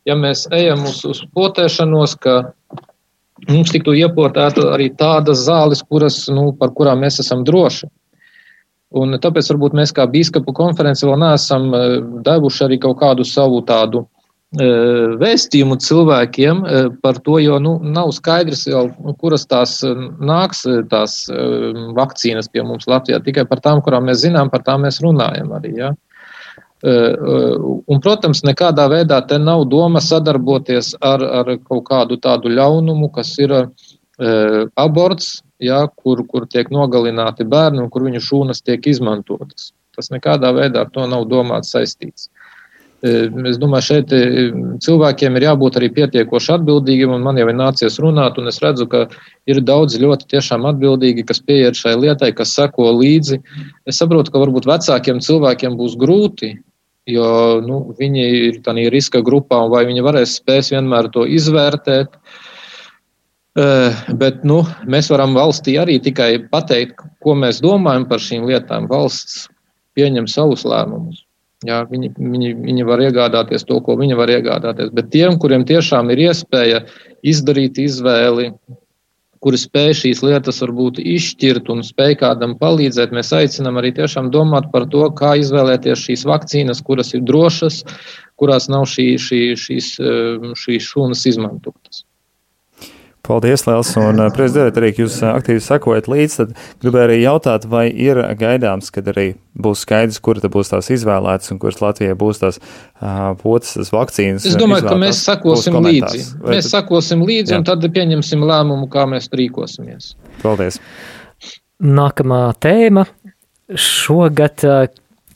[0.09, 2.40] ja mēs ejam uz, uz potēšanos, ka
[3.49, 7.88] mums tiktu ieportēta arī tādas zāles, kuras, nu, par kurām mēs esam droši.
[8.97, 13.61] Un tāpēc varbūt mēs kā biskupu konference vēl neesam eh, devuši arī kaut kādu savu
[13.68, 14.07] tādu
[14.57, 20.64] eh, vēstījumu cilvēkiem eh, par to, jo nu, nav skaidrs jau, nu, kuras tās nāks
[20.89, 21.20] tās
[21.99, 23.20] vakcīnas pie mums Latvijā.
[23.24, 25.74] Tikai par tām, kurām mēs zinām, par tām mēs runājam arī.
[25.82, 25.93] Ja?
[26.78, 33.32] Un, protams, nekādā veidā te nav doma sadarboties ar, ar kaut kādu tādu ļaunumu, kas
[33.43, 33.51] ir
[34.18, 39.72] aborts, ja, kur, kur tiek nogalināti bērni un kur viņu šūnas tiek izmantotas.
[39.94, 42.28] Tas nekādā veidā ar to nav domāts saistīts.
[42.98, 44.12] Es domāju, šeit
[44.82, 48.88] cilvēkiem ir jābūt arī pietiekoši atbildīgiem, un man jau ir nācies runāt, un es redzu,
[48.90, 49.04] ka
[49.46, 53.38] ir daudz ļoti tiešām atbildīgi, kas pieiet šai lietai, kas seko līdzi.
[53.86, 56.56] Es saprotu, ka varbūt vecākiem cilvēkiem būs grūti,
[57.06, 57.30] jo
[57.62, 62.18] nu, viņi ir tādā riska grupā, un vai viņi varēs spēs vienmēr to izvērtēt.
[63.59, 68.86] Bet nu, mēs varam valstī arī tikai pateikt, ko mēs domājam par šīm lietām.
[68.90, 69.48] Valsts
[69.98, 71.24] pieņem savus lēmumus.
[71.66, 74.92] Jā, viņi, viņi, viņi var iegādāties to, ko viņi var iegādāties.
[74.94, 76.84] Bet tiem, kuriem tiešām ir iespēja
[77.26, 78.52] izdarīt izvēli,
[79.42, 84.70] kuri spēj šīs lietas varbūt izšķirt un spēj kādam palīdzēt, mēs aicinām arī tiešām domāt
[84.70, 87.82] par to, kā izvēlēties šīs vakcīnas, kuras ir drošas,
[88.38, 89.94] kurās nav šī, šī, šīs,
[90.62, 92.04] šīs šūnas izmantotas.
[93.28, 97.18] Paldies, Liels, un eh, prezidēt arī, ka jūs eh, aktīvi sakojat līdzi, tad gribēju arī
[97.20, 101.82] jautāt, vai ir gaidāms, kad arī būs skaidrs, kur tad būs tās izvēlētas un kuras
[101.82, 104.48] Latvijai būs tās uh, potas, tas vakcīnas.
[104.48, 106.22] Es domāju, ka mēs sakosim līdzi.
[106.40, 106.78] Vai mēs tad...
[106.78, 107.60] sakosim līdzi jā.
[107.60, 110.14] un tad pieņemsim lēmumu, kā mēs rīkosimies.
[110.40, 110.80] Paldies.
[111.84, 113.04] Nākamā tēma
[113.76, 114.64] šogad.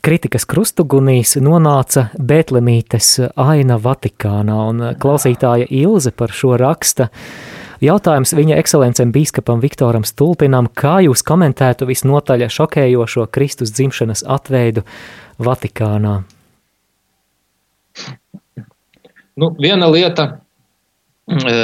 [0.03, 7.07] Kritikas krustugunīs nonāca Bētlemītes aina Vatikānā, un klausītāja Ilze par šo raksta.
[7.07, 14.85] Uh, Jautājums viņa ekscelencēm bīskapam Viktoram Stulpinam, kā jūs komentētu visnotaļ šokējošo Kristus dzimšanas atveidu
[15.43, 16.21] Vatikānā?
[19.35, 20.29] Nu, viena lieta,
[21.27, 21.57] e,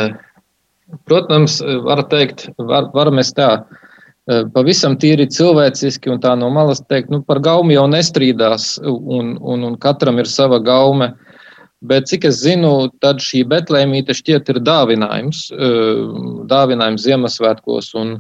[1.08, 6.84] protams, var teikt, var, varam mēs tā e, pavisam tīri cilvēciski un tā no malas
[6.84, 11.14] teikt, nu, par gaumu jau nestrīdās, un, un, un katram ir sava gaume.
[11.14, 11.29] Uh,
[11.80, 16.02] Bet, cik es zinu, tad šī betlēmīte šķiet ir dāvinājums, eh,
[16.52, 17.94] dāvinājums Ziemassvētkos.
[17.96, 18.18] Un,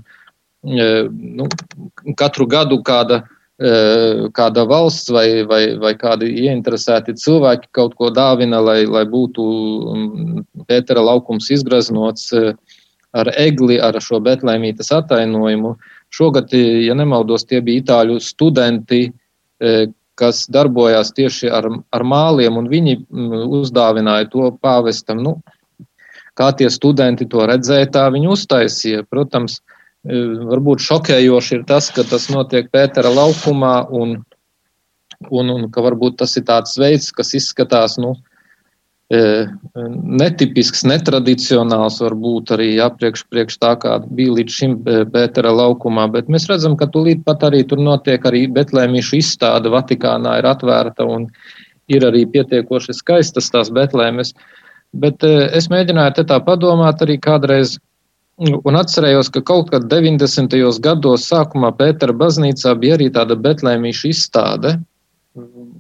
[0.64, 1.47] eh, nu,
[2.16, 3.26] katru gadu kāda,
[3.60, 9.43] eh, kāda valsts vai, vai, vai kādi ieinteresēti cilvēki kaut ko dāvina, lai, lai būtu
[9.43, 12.32] mm, Pētera laukums izgraznots
[13.12, 15.76] ar egli, ar šo betlēmītes atainojumu.
[16.10, 19.12] Šogad, ja nemaldos, tie bija itāļu studenti,
[20.20, 25.24] kas darbojās tieši ar, ar māliem, un viņi mm, uzdāvināja to pāvestam.
[25.24, 25.38] Nu,
[26.40, 29.06] kā tie studenti to redzēja, tā viņi uztaisīja.
[29.12, 29.60] Protams,
[30.04, 34.18] e, varbūt šokējoši ir tas, ka tas notiek Pētera laukumā, un,
[35.30, 38.16] un, un ka varbūt tas ir tāds veids, kas izskatās, nu,
[39.10, 46.30] netipisks, netradicionāls, varbūt arī jā, priekš, priekš tā, kā bija līdz šim Pētera laukumā, bet
[46.30, 51.26] mēs redzam, ka tūlīt pat arī tur notiek arī Betlēmīšu izstāde Vatikānā ir atvērta un
[51.89, 54.36] ir arī pietiekoši skaistas tās Betlēmes.
[54.93, 57.80] Bet es mēģināju te tā padomāt arī kādreiz,
[58.38, 60.53] un atcerējos, ka kaut kad 90.
[60.86, 64.78] gados sākumā Pētera baznīcā bija arī tāda Betlēmīšu izstāde,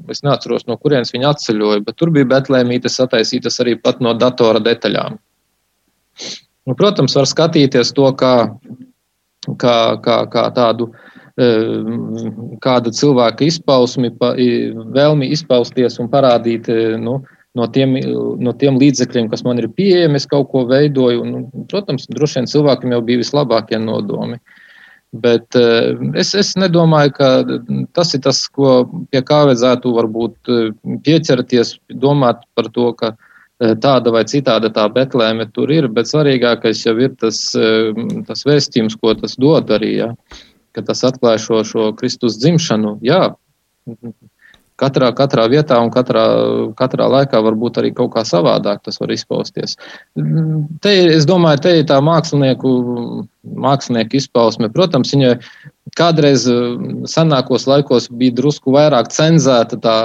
[0.09, 4.61] Es neatceros, no kurienes viņi atceļoja, bet tur bija betlēmītes sataisītas arī pat no datora
[4.63, 5.17] detaļām.
[6.69, 8.33] Nu, protams, var skatīties to kā,
[9.61, 10.89] kā, kā, kā tādu
[11.39, 11.49] e,
[12.61, 17.19] kāda cilvēka izpausmi, vēlmi izpausties un parādīt e, nu,
[17.57, 17.95] no, tiem,
[18.43, 21.25] no tiem līdzekļiem, kas man ir pieejami, es kaut ko veidoju.
[21.25, 24.39] Un, protams, droši vien cilvēkam jau bija vislabākie nodomi.
[24.39, 24.57] Uh,
[25.11, 27.29] Bet eh, es, es nedomāju, ka
[27.97, 30.67] tas ir tas, ko, pie kā vajadzētu varbūt eh,
[31.05, 36.85] pieķerties, domāt par to, ka eh, tāda vai citāda tā betlēme tur ir, bet svarīgākais
[36.85, 37.41] jau ir tas,
[38.29, 40.11] tas vēstījums, ko tas dod arī, ja?
[40.77, 42.99] ka tas atklāja šo, šo Kristus dzimšanu.
[43.01, 43.31] Jā,
[44.79, 46.25] katrā, katrā vietā un katrā,
[46.79, 49.75] katrā laikā varbūt arī kaut kā savādāk tas var izpausties.
[50.83, 52.71] Te, es domāju, te ir tā mākslinieku,
[53.65, 54.69] mākslinieku izpausme.
[54.73, 55.33] Protams, viņai
[55.97, 56.43] kādreiz
[57.09, 59.95] senākos laikos bija drusku vairāk cenzēta tā,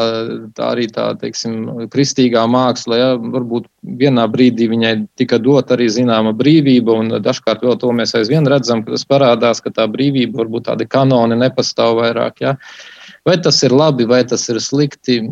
[0.56, 3.00] tā arī tā, teiksim, kristīgā māksla.
[3.00, 3.10] Ja?
[3.20, 3.68] Varbūt
[4.00, 8.82] vienā brīdī viņai tika dot arī zināma brīvība, un dažkārt vēl to mēs aizvien redzam,
[8.84, 12.44] ka tas parādās, ka tā brīvība varbūt tādi kanoni nepastāv vairāk.
[12.44, 12.56] Ja?
[12.58, 12.93] Uh,
[13.24, 15.22] Vai tas ir labi, vai tas ir slikti?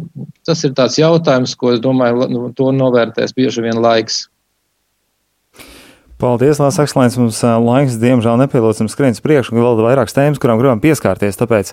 [0.48, 4.24] Tas ir tāds jautājums, ko es domāju, nu, to novērtēs bieži vien laiks.
[6.22, 7.16] Paldies, Lās Akslēns.
[7.18, 11.34] Mums laiks, diemžēl, nepielūdzams skrienas priekšu, un vēl vairākas tēmas, kurām gribam pieskārties.
[11.40, 11.72] Tāpēc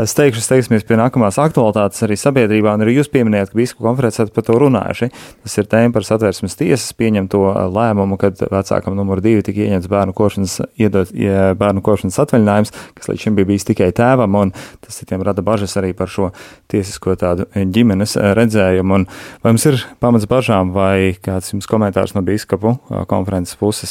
[0.00, 4.24] es teikšu, steigsimies pie nākamās aktualitātes arī sabiedrībā, un arī jūs pieminējat, ka biskupu konferencē
[4.32, 5.10] par to runājuši.
[5.44, 7.42] Tas ir tēma par satversmes tiesas pieņemto
[7.76, 11.12] lēmumu, kad vecākam numur divi tika ieņemts bērnu košanas, iedot
[11.60, 15.76] bērnu košanas atvaļinājums, kas līdz šim bija bijis tikai tēvam, un tas citiem rada bažas
[15.76, 16.30] arī par šo
[16.72, 19.02] tiesisko tādu ģimenes redzējumu.
[19.02, 19.06] Un
[19.44, 22.78] vai mums ir pamats bažām vai kāds jums komentārs no biskupu
[23.12, 23.89] konferences puses?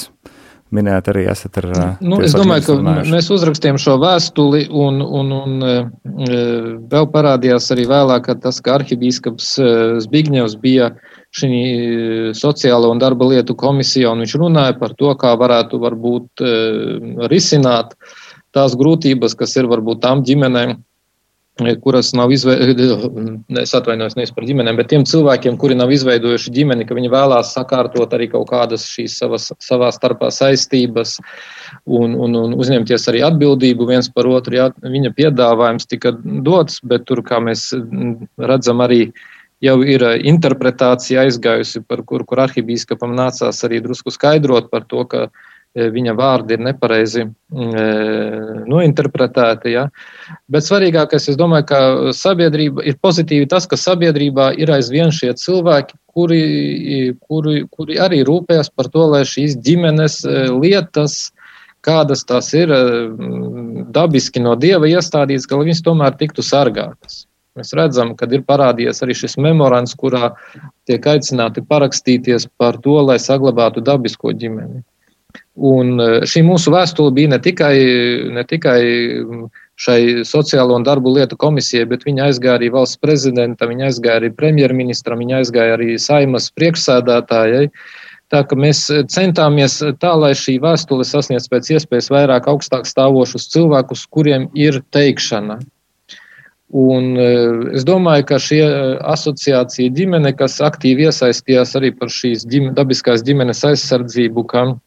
[0.75, 1.67] Minējāt, arī esat ar.
[2.01, 3.13] Nu, es domāju, ka runājuši.
[3.15, 6.33] mēs uzrakstījām šo vēstuli, un, un, un
[6.91, 9.55] vēl parādījās arī vēlāk, ka tas, ka arhibīskaps
[10.05, 10.91] Zbigņevs bija
[11.35, 11.51] šī
[12.37, 16.45] sociālo un darba lietu komisija, un viņš runāja par to, kā varētu varbūt
[17.33, 17.97] risināt
[18.55, 20.77] tās grūtības, kas ir varbūt tām ģimenēm,
[21.83, 26.97] kuras nav izveidojušas, atvainojos nevis par ģimenēm, bet tiem cilvēkiem, kuri nav izveidojuši ģimeni, ka
[26.97, 31.17] viņi vēlās sakārtot arī kaut kādas šīs savas, savā starpā saistības
[31.85, 34.59] un, un, un uzņemties arī atbildību viens par otru.
[34.59, 36.13] Jā, viņa piedāvājums tika
[36.45, 37.69] dots, bet tur, kā mēs
[38.39, 39.09] redzam, arī
[39.63, 45.27] jau ir interpretācija aizgājusi, par kur, kur arhibīskapam nācās arī drusku skaidrot par to, ka
[45.93, 47.85] viņa vārdi ir nepareizi mm, e,
[48.69, 49.73] nointerpretēti.
[49.73, 49.85] Ja?
[50.51, 51.79] Bet svarīgākais, es domāju, ka
[52.15, 56.43] sabiedrība ir pozitīvi tas, ka sabiedrībā ir aizvien šie cilvēki, kuri,
[57.29, 61.29] kuri, kuri arī rūpējas par to, lai šīs ģimenes e, lietas,
[61.85, 62.73] kādas tās ir
[63.95, 67.23] dabiski no dieva iestādītas, ka viņas tomēr tiktu sargātas.
[67.59, 70.33] Mēs redzam, ka ir parādījies arī šis memorands, kurā
[70.87, 74.83] tiek aicināti parakstīties par to, lai saglabātu dabisko ģimeni.
[75.59, 77.75] Un e, šī mūsu vēstule bija ne tikai,
[78.33, 78.81] ne tikai
[79.79, 84.31] šai sociālo un darbu lietu komisijai, bet viņa aizgāja arī valsts prezidentam, viņa aizgāja arī
[84.35, 87.69] premjerministram, viņa aizgāja arī saimas priekšsēdētājai.
[88.29, 94.05] Tā ka mēs centāmies tā, lai šī vēstule sasniedz pēc iespējas vairāk augstāk stāvošus cilvēkus,
[94.13, 95.57] kuriem ir teikšana.
[96.69, 97.29] Un e,
[97.79, 98.61] es domāju, ka šie
[99.09, 104.77] asociācija ģimene, kas aktīvi iesaistījās arī par šīs ģim, dabiskās ģimenes aizsardzību, kam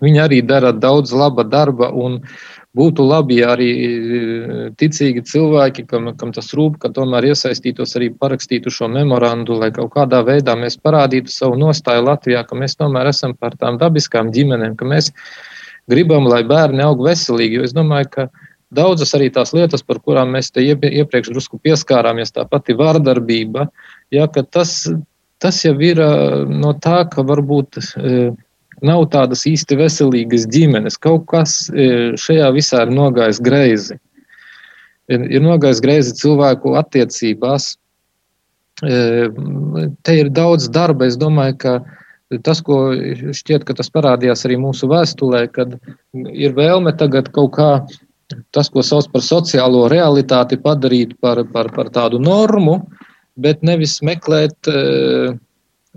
[0.00, 1.90] Viņi arī dara daudz laba darba,
[2.76, 4.18] būtu labi, ja arī e,
[4.78, 9.90] ticīgi cilvēki, kam, kam tas rūp, ka tomēr iesaistītos arī parakstītu šo memorandu, lai kaut
[9.96, 14.76] kādā veidā mēs parādītu savu nostāju Latvijā, ka mēs tomēr esam par tām dabiskām ģimenēm,
[14.78, 15.10] ka mēs
[15.90, 17.58] gribam, lai bērni aug veselīgi.
[17.58, 18.28] Jo es domāju, ka
[18.70, 23.66] daudzas arī tās lietas, par kurām mēs te iepriekš drusku pieskārāmies, tā pati vārdarbība,
[24.14, 24.84] ja, tas,
[25.42, 26.12] tas jau ir e,
[26.54, 27.82] no tā, ka varbūt.
[28.80, 30.98] E, nav tādas īsti veselīgas ģimenes.
[30.98, 33.98] Kaut kas e, šajā visā ir nogājis greizi.
[35.10, 37.76] Ir, ir nogājis greizi cilvēku attiecībās.
[38.84, 39.28] E,
[40.02, 41.06] te ir daudz darba.
[41.06, 42.92] Es domāju, ka tas, ko
[43.34, 45.74] šķiet, ka tas parādījās arī mūsu vēstulē, kad
[46.14, 47.72] ir vēlme tagad kaut kā
[48.54, 52.78] tas, ko sauc par sociālo realitāti, padarīt par, par, par tādu normu,
[53.34, 55.34] bet nevis meklēt uh,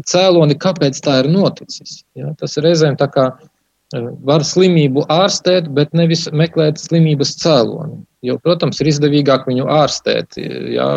[0.02, 2.02] cēloni, kāpēc tā ir noticis.
[2.18, 2.34] Ja?
[2.40, 8.02] Tas reizēm tā kā e, var slimību ārstēt, bet nevis meklēt slimības cēloni.
[8.24, 10.40] Jo, protams, ir izdevīgāk viņu ārstēt.
[10.74, 10.90] Ja?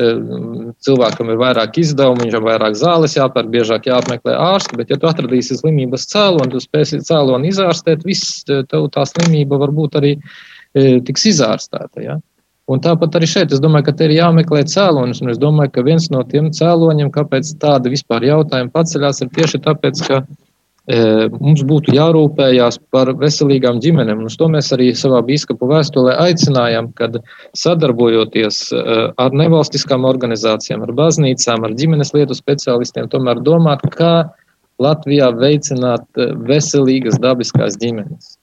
[0.00, 0.08] E,
[0.86, 5.10] cilvēkam ir vairāk izdevumu, viņam ir vairāk zāles jāpērk, biežāk jāapmeklē ārsti, bet, ja tu
[5.10, 11.28] atradīsi slimības cēloni, tu spēsi cēloni izārstēt, viss tev tā slimība varbūt arī e, tiks
[11.34, 12.06] izārstēta.
[12.06, 12.20] Ja?
[12.70, 16.06] Un tāpat arī šeit, es domāju, ka te ir jāmeklē cēlonis, es domāju, ka viens
[16.14, 21.00] no tiem cēloņiem, kāpēc tāda vispār jautājuma paceļās, ir tieši tāpēc, ka e,
[21.34, 24.22] mums būtu jārūpējās par veselīgām ģimenēm.
[24.28, 27.18] Uz to mēs arī savā bīskapu vēstulē aicinājām, kad
[27.58, 28.84] sadarbojoties e,
[29.18, 34.28] ar nevalstiskām organizācijām, ar baznīcām, ar ģimenes lietu speciālistiem, tomēr domāt, kā
[34.80, 38.36] Latvijā veicināt e, veselīgas dabiskās ģimenes.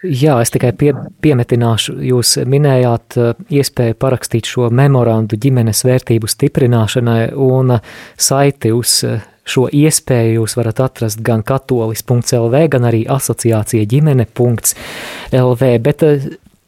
[0.00, 7.34] Jā, es tikai pie, piemetināšu, jūs minējāt uh, iespēju parakstīt šo memorandu ģimenes vērtību stiprināšanai
[7.36, 7.82] un uh,
[8.16, 16.04] saiti uz uh, šo iespēju jūs varat atrast gan katolis.lv, gan arī asociācija ģimene.lv, bet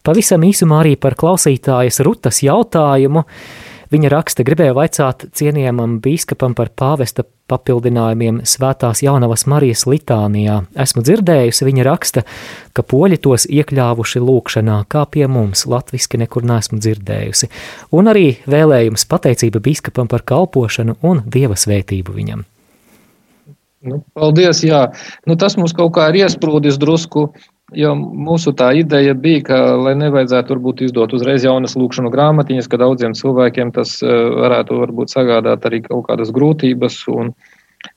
[0.04, 3.24] pavisam īsumā arī par klausītājas Rutas jautājumu.
[3.92, 10.62] Viņa raksta, gribēja vaicāt cienījamam bīskapam par pāvesta papildinājumiem Svētās Jaunavas Marijas litānijā.
[10.80, 12.22] Esmu dzirdējusi, viņa raksta,
[12.72, 17.50] ka poļi tos iekļāvuši lūkšanā, kā pie mums, latviski nekur neesmu dzirdējusi.
[17.92, 22.46] Un arī vēlējums pateicība bīskapam par kalpošanu un dieva svētību viņam.
[23.82, 24.86] Nu, paldies, jā.
[25.26, 27.32] Nu, tas mums kaut kā ir iesprūdis drusku
[27.76, 32.80] Jo mūsu tā ideja bija, ka, lai nevajadzētu varbūt izdot uzreiz jaunas lūkšanu grāmatiņas, ka
[32.82, 34.12] daudziem cilvēkiem tas eh,
[34.42, 37.32] varētu varbūt sagādāt arī kaut kādas grūtības, un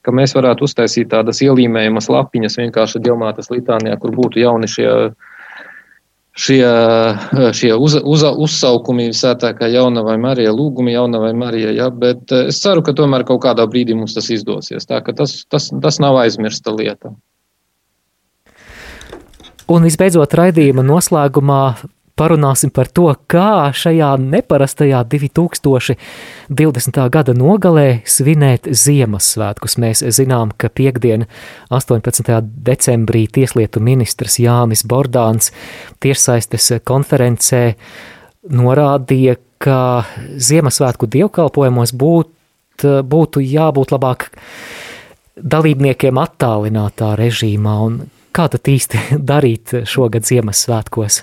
[0.05, 4.87] ka mēs varētu uztaisīt tādas ielīmējumas lapiņas vienkārši Dievmātes litānijā, kur būtu jauni šie,
[6.45, 6.63] šie,
[7.59, 12.85] šie uz, uz, uzsaukumi sētākā jaunavai Marija, lūgumi jaunavai Marija, ja, bet eh, es ceru,
[12.85, 17.11] ka tomēr kaut kādā brīdī mums tas izdosies, tā tas, tas, tas nav aizmirsta lieta.
[19.65, 21.61] Un visbeidzot, raidījuma noslēgumā
[22.15, 26.99] parunāsim par to, kā šajā neparastajā 2020.
[27.09, 29.77] gada nogalē svinēt Ziemassvētkus.
[29.81, 31.25] Mēs zinām, ka piekdien
[31.73, 32.45] 18.
[32.69, 35.49] decembrī tieslietu ministrs Jānis Bordāns
[36.05, 37.63] tiešsaistes konferencē
[38.53, 40.05] norādīja, ka
[40.37, 44.29] Ziemassvētku dievkalpojumos būt, būtu jābūt labāk
[45.35, 48.03] dalībniekiem attālinātā režīmā, un
[48.35, 51.21] kā tad īsti darīt šogad Ziemassvētkos?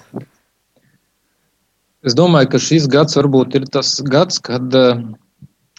[2.02, 4.96] Es domāju, ka šis gads varbūt ir tas gads, kad uh,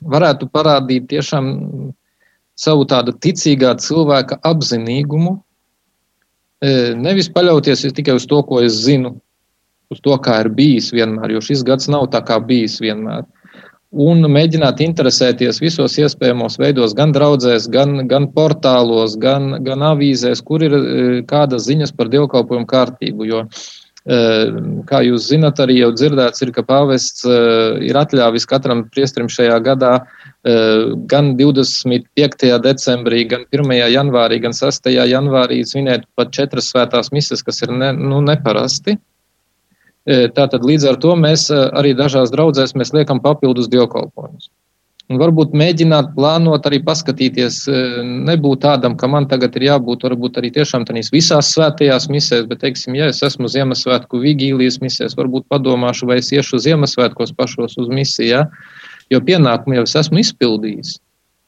[0.08, 1.50] varētu parādīt tiešām
[2.56, 5.36] savu tādu ticīgā cilvēka apzinīgumu.
[6.64, 9.18] Uh, nevis paļauties tikai uz to, ko es zinu,
[9.92, 13.28] uz to, kā ir bijis vienmēr, jo šis gads nav tā kā bijis vienmēr.
[13.94, 20.66] Un mēģināt interesēties visos iespējamos veidos, gan draudzēs, gan, gan portālos, gan, gan avīzēs, kur
[20.66, 23.30] ir uh, kādas ziņas par dievkalpojumu kārtību.
[23.30, 23.68] Jo uh,
[24.04, 29.94] Kā jūs zinat, arī jau dzirdēts, ir, ka pāvests ir atļāvis katram priestrim šajā gadā
[31.08, 32.50] gan 25.
[32.66, 33.72] decembrī, gan 1.
[33.94, 34.92] janvārī, gan 6.
[34.92, 38.98] janvārī svinēt pat četras svētās mises, kas ir ne, nu, neparasti.
[40.04, 44.50] Tātad līdz ar to mēs arī dažās draudzēs mēs liekam papildus dievkalpojumus.
[45.12, 47.80] Un varbūt mēģināt plānot, arī paskatīties, e,
[48.30, 52.62] nebūt tādam, ka man tagad ir jābūt varbūt arī tiešām tādīs visās svētajās misēs, bet,
[52.64, 57.92] teiksim, ja es esmu Ziemassvētku vigīlijas misēs, varbūt padomāšu, vai es iešu Ziemassvētkos pašos uz
[57.92, 58.46] misiju, ja?
[59.12, 60.96] jo pienākumu jau es esmu izpildījis.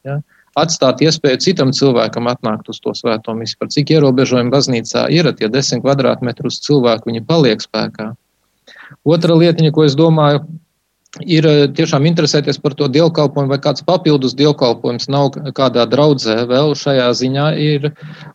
[0.06, 0.20] Ja?
[0.60, 5.48] Atstāt iespēju citam cilvēkam atnākt uz to svēto misiju, par cik ierobežojumi baznīcā ir, tie
[5.52, 8.12] desmit kvadrātmetrus cilvēku, viņi paliek spēkā.
[9.06, 10.44] Otra lietiņa, ko es domāju,
[11.24, 16.76] ir eh, tiešām interesēties par to dievkalpojumu, vai kāds papildus dievkalpojums nav kādā draudzē vēl
[16.80, 17.90] šajā ziņā, ir,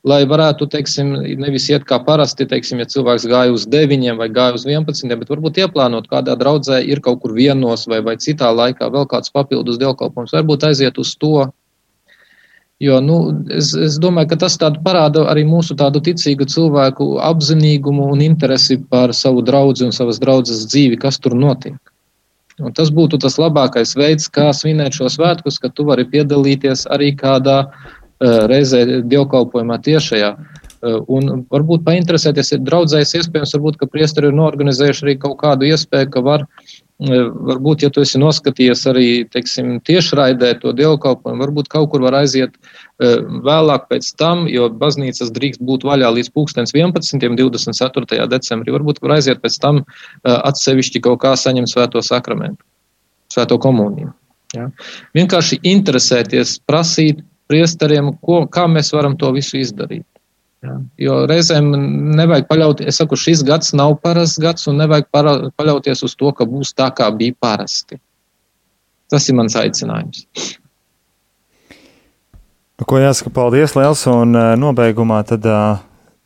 [0.06, 4.56] lai varētu, teiksim, nevis iet kā parasti, teiksim, ja cilvēks gāja uz 9 vai gāja
[4.56, 8.90] uz 11, bet varbūt ieplānot kādā draudzē ir kaut kur vienos vai, vai citā laikā
[8.92, 11.50] vēl kāds papildus dievkalpojums, varbūt aiziet uz to.
[12.80, 13.16] Jo, nu,
[13.52, 19.12] es, es domāju, ka tas parāda arī mūsu tādu ticīgu cilvēku apzinīgumu un interesi par
[19.12, 21.76] savu draugu un savas draudzes dzīvi, kas tur notiek.
[22.60, 27.12] Un tas būtu tas labākais veids, kā svinēt šo svētkus, ka tu vari piedalīties arī
[27.16, 30.32] kādā uh, reizē dievkalpojumā tiešajā.
[30.32, 35.68] Uh, un varbūt painteresēties, ir draudzējis iespējams, varbūt, ka priesteri ir norganizējuši arī kaut kādu
[35.68, 36.46] iespēju, ka var
[37.00, 42.58] Varbūt, ja tu esi noskatījies arī teiksim, tiešraidē to dievkalpojumu, varbūt kaut kur var aiziet
[43.00, 47.24] vēlāk pēc tam, jo baznīcas drīkst būt vaļā līdz 11.
[47.40, 48.26] 24.
[48.34, 48.74] decembrī.
[48.76, 49.80] Varbūt var aiziet pēc tam
[50.28, 52.60] atsevišķi kaut kā saņemt svēto sakramentu,
[53.32, 54.12] svēto komuniju.
[54.52, 54.68] Ja?
[55.16, 60.04] Vienkārši interesēties, prasīt priesteriem, ko, kā mēs varam to visu izdarīt.
[60.60, 61.70] Ja, jo reizēm
[62.18, 66.32] nevajag paļauties, es saku, šis gads nav parasts gads, un nevajag para, paļauties uz to,
[66.36, 67.96] ka būs tā, kā bija parasti.
[69.10, 70.26] Tas ir mans aicinājums.
[72.76, 75.80] Nu, ko jāsaka, paldies liels, un nobeigumā tad uh,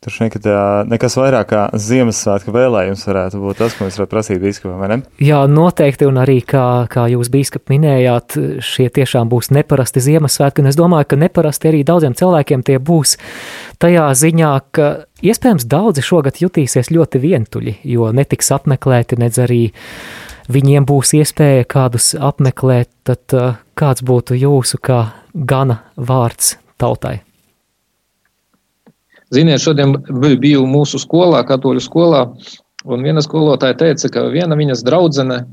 [0.05, 0.35] Tur šeit
[0.85, 4.97] nekas vairāk kā Ziemassvētku vēlējums varētu būt tas, ko mēs varētu prasīt biskupam, vai ne?
[5.17, 10.69] Jā, noteikti, un arī, kā, kā jūs biskup minējāt, šie tiešām būs neparasti Ziemassvētki, un
[10.69, 13.15] es domāju, ka neparasti arī daudziem cilvēkiem tie būs
[13.81, 14.91] tajā ziņā, ka
[15.25, 19.63] iespējams daudzi šogad jutīsies ļoti vientuļi, jo netiks apmeklēti, nedz arī
[20.53, 23.39] viņiem būs iespēja kādus apmeklēt, tad
[23.73, 27.23] kāds būtu jūsu kā gana vārds tautai?
[29.33, 29.95] Ziniet, šodien
[30.41, 32.25] biju mūsu skolā, katoļu skolā,
[32.85, 35.45] un viena skolotāja teica, ka viena viņas draudzene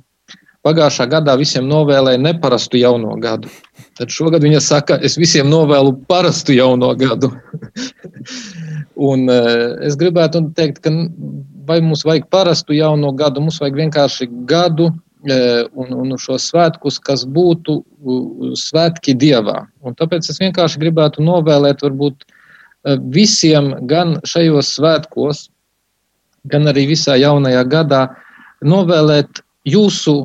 [0.67, 3.51] pagājušā gadā visiem novēlēja neparastu jauno gadu.
[3.99, 7.33] Tad šogad viņa saka, es visiem novēlu parastu jauno gadu.
[9.11, 10.93] un eh, es gribētu teikt, ka
[11.67, 14.91] vai mums vajag parastu jauno gadu, mums vajag vienkārši gadu
[15.27, 17.81] eh, un, un šo svētkus, kas būtu
[18.59, 19.65] svētki dievā.
[19.83, 22.27] Un tāpēc es vienkārši gribētu novēlēt varbūt
[23.15, 25.47] visiem gan šajos svētkos,
[26.51, 28.03] gan arī visā jaunajā gadā
[28.67, 30.17] novēlēt jūsu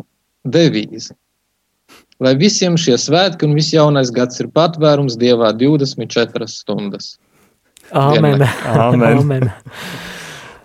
[0.48, 1.14] devīzi.
[2.24, 7.18] Lai visiem šie svētki un viss jaunais gads ir patvērums Dievā 24 stundas.
[7.94, 8.42] Amen.
[8.66, 9.20] Amen.
[9.22, 9.52] Amen.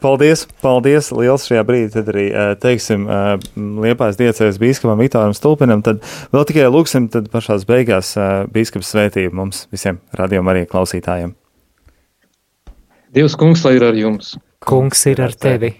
[0.02, 1.92] Paldies, paldies liels šajā brīdī.
[1.94, 3.44] Tad arī eh, teiksim eh,
[3.84, 6.00] Liepājas diecēs bīskapam Vitāram Stulpinam, tad
[6.34, 8.16] vēl tikai lūksim tad pašās beigās
[8.50, 11.36] bīskaps svētību mums visiem radījuma arī klausītājiem.
[13.12, 14.36] Dievs, kungs, lai ir ar jums.
[14.64, 15.74] Kungs ir ar tevi.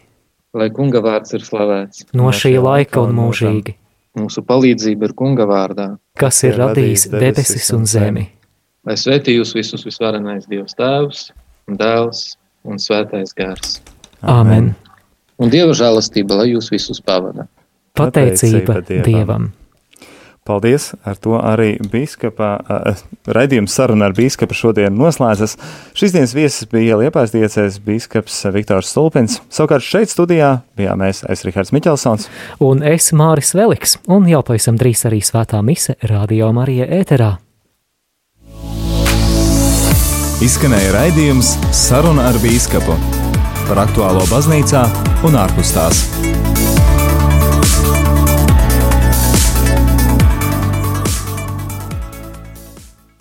[0.52, 2.04] Lai kunga vārds ir slavēts.
[2.12, 3.72] No šī laika un mūžīgi.
[4.20, 5.86] Mūsu palīdzība ir kunga vārdā.
[6.20, 8.26] Kas ir radījis debesis un zemi.
[8.84, 11.24] Lai svētī jūs visus visvarenais Dievs tēvs
[11.70, 12.34] un dēls
[12.68, 13.78] un svētais gars.
[14.20, 14.74] Amen.
[15.40, 17.48] Un Dieva žēlastība, lai jūs visus pavada.
[17.96, 19.08] Pateicība, Pateicība Dievam.
[19.08, 19.50] Dievam.
[20.42, 20.88] Paldies!
[21.06, 22.56] Ar to arī biskapa,
[23.30, 25.54] raidījums saruna ar biskupu šodien noslēdzas.
[25.94, 29.38] Šīs dienas viesis bija Liepājas diecēs biskups Viktors Stulpins.
[29.54, 32.26] Savukārt šeit studijā bijām mēs, es Rihards Miķelsons.
[32.58, 37.36] Un es Māris Veliks, un jau pavisam drīz arī svētā mise Radio Marija ēterā.
[40.42, 42.98] Izskanēja raidījums Saruna ar biskupu
[43.68, 44.88] par aktuālo baznīcā
[45.22, 46.02] un ārpus tās.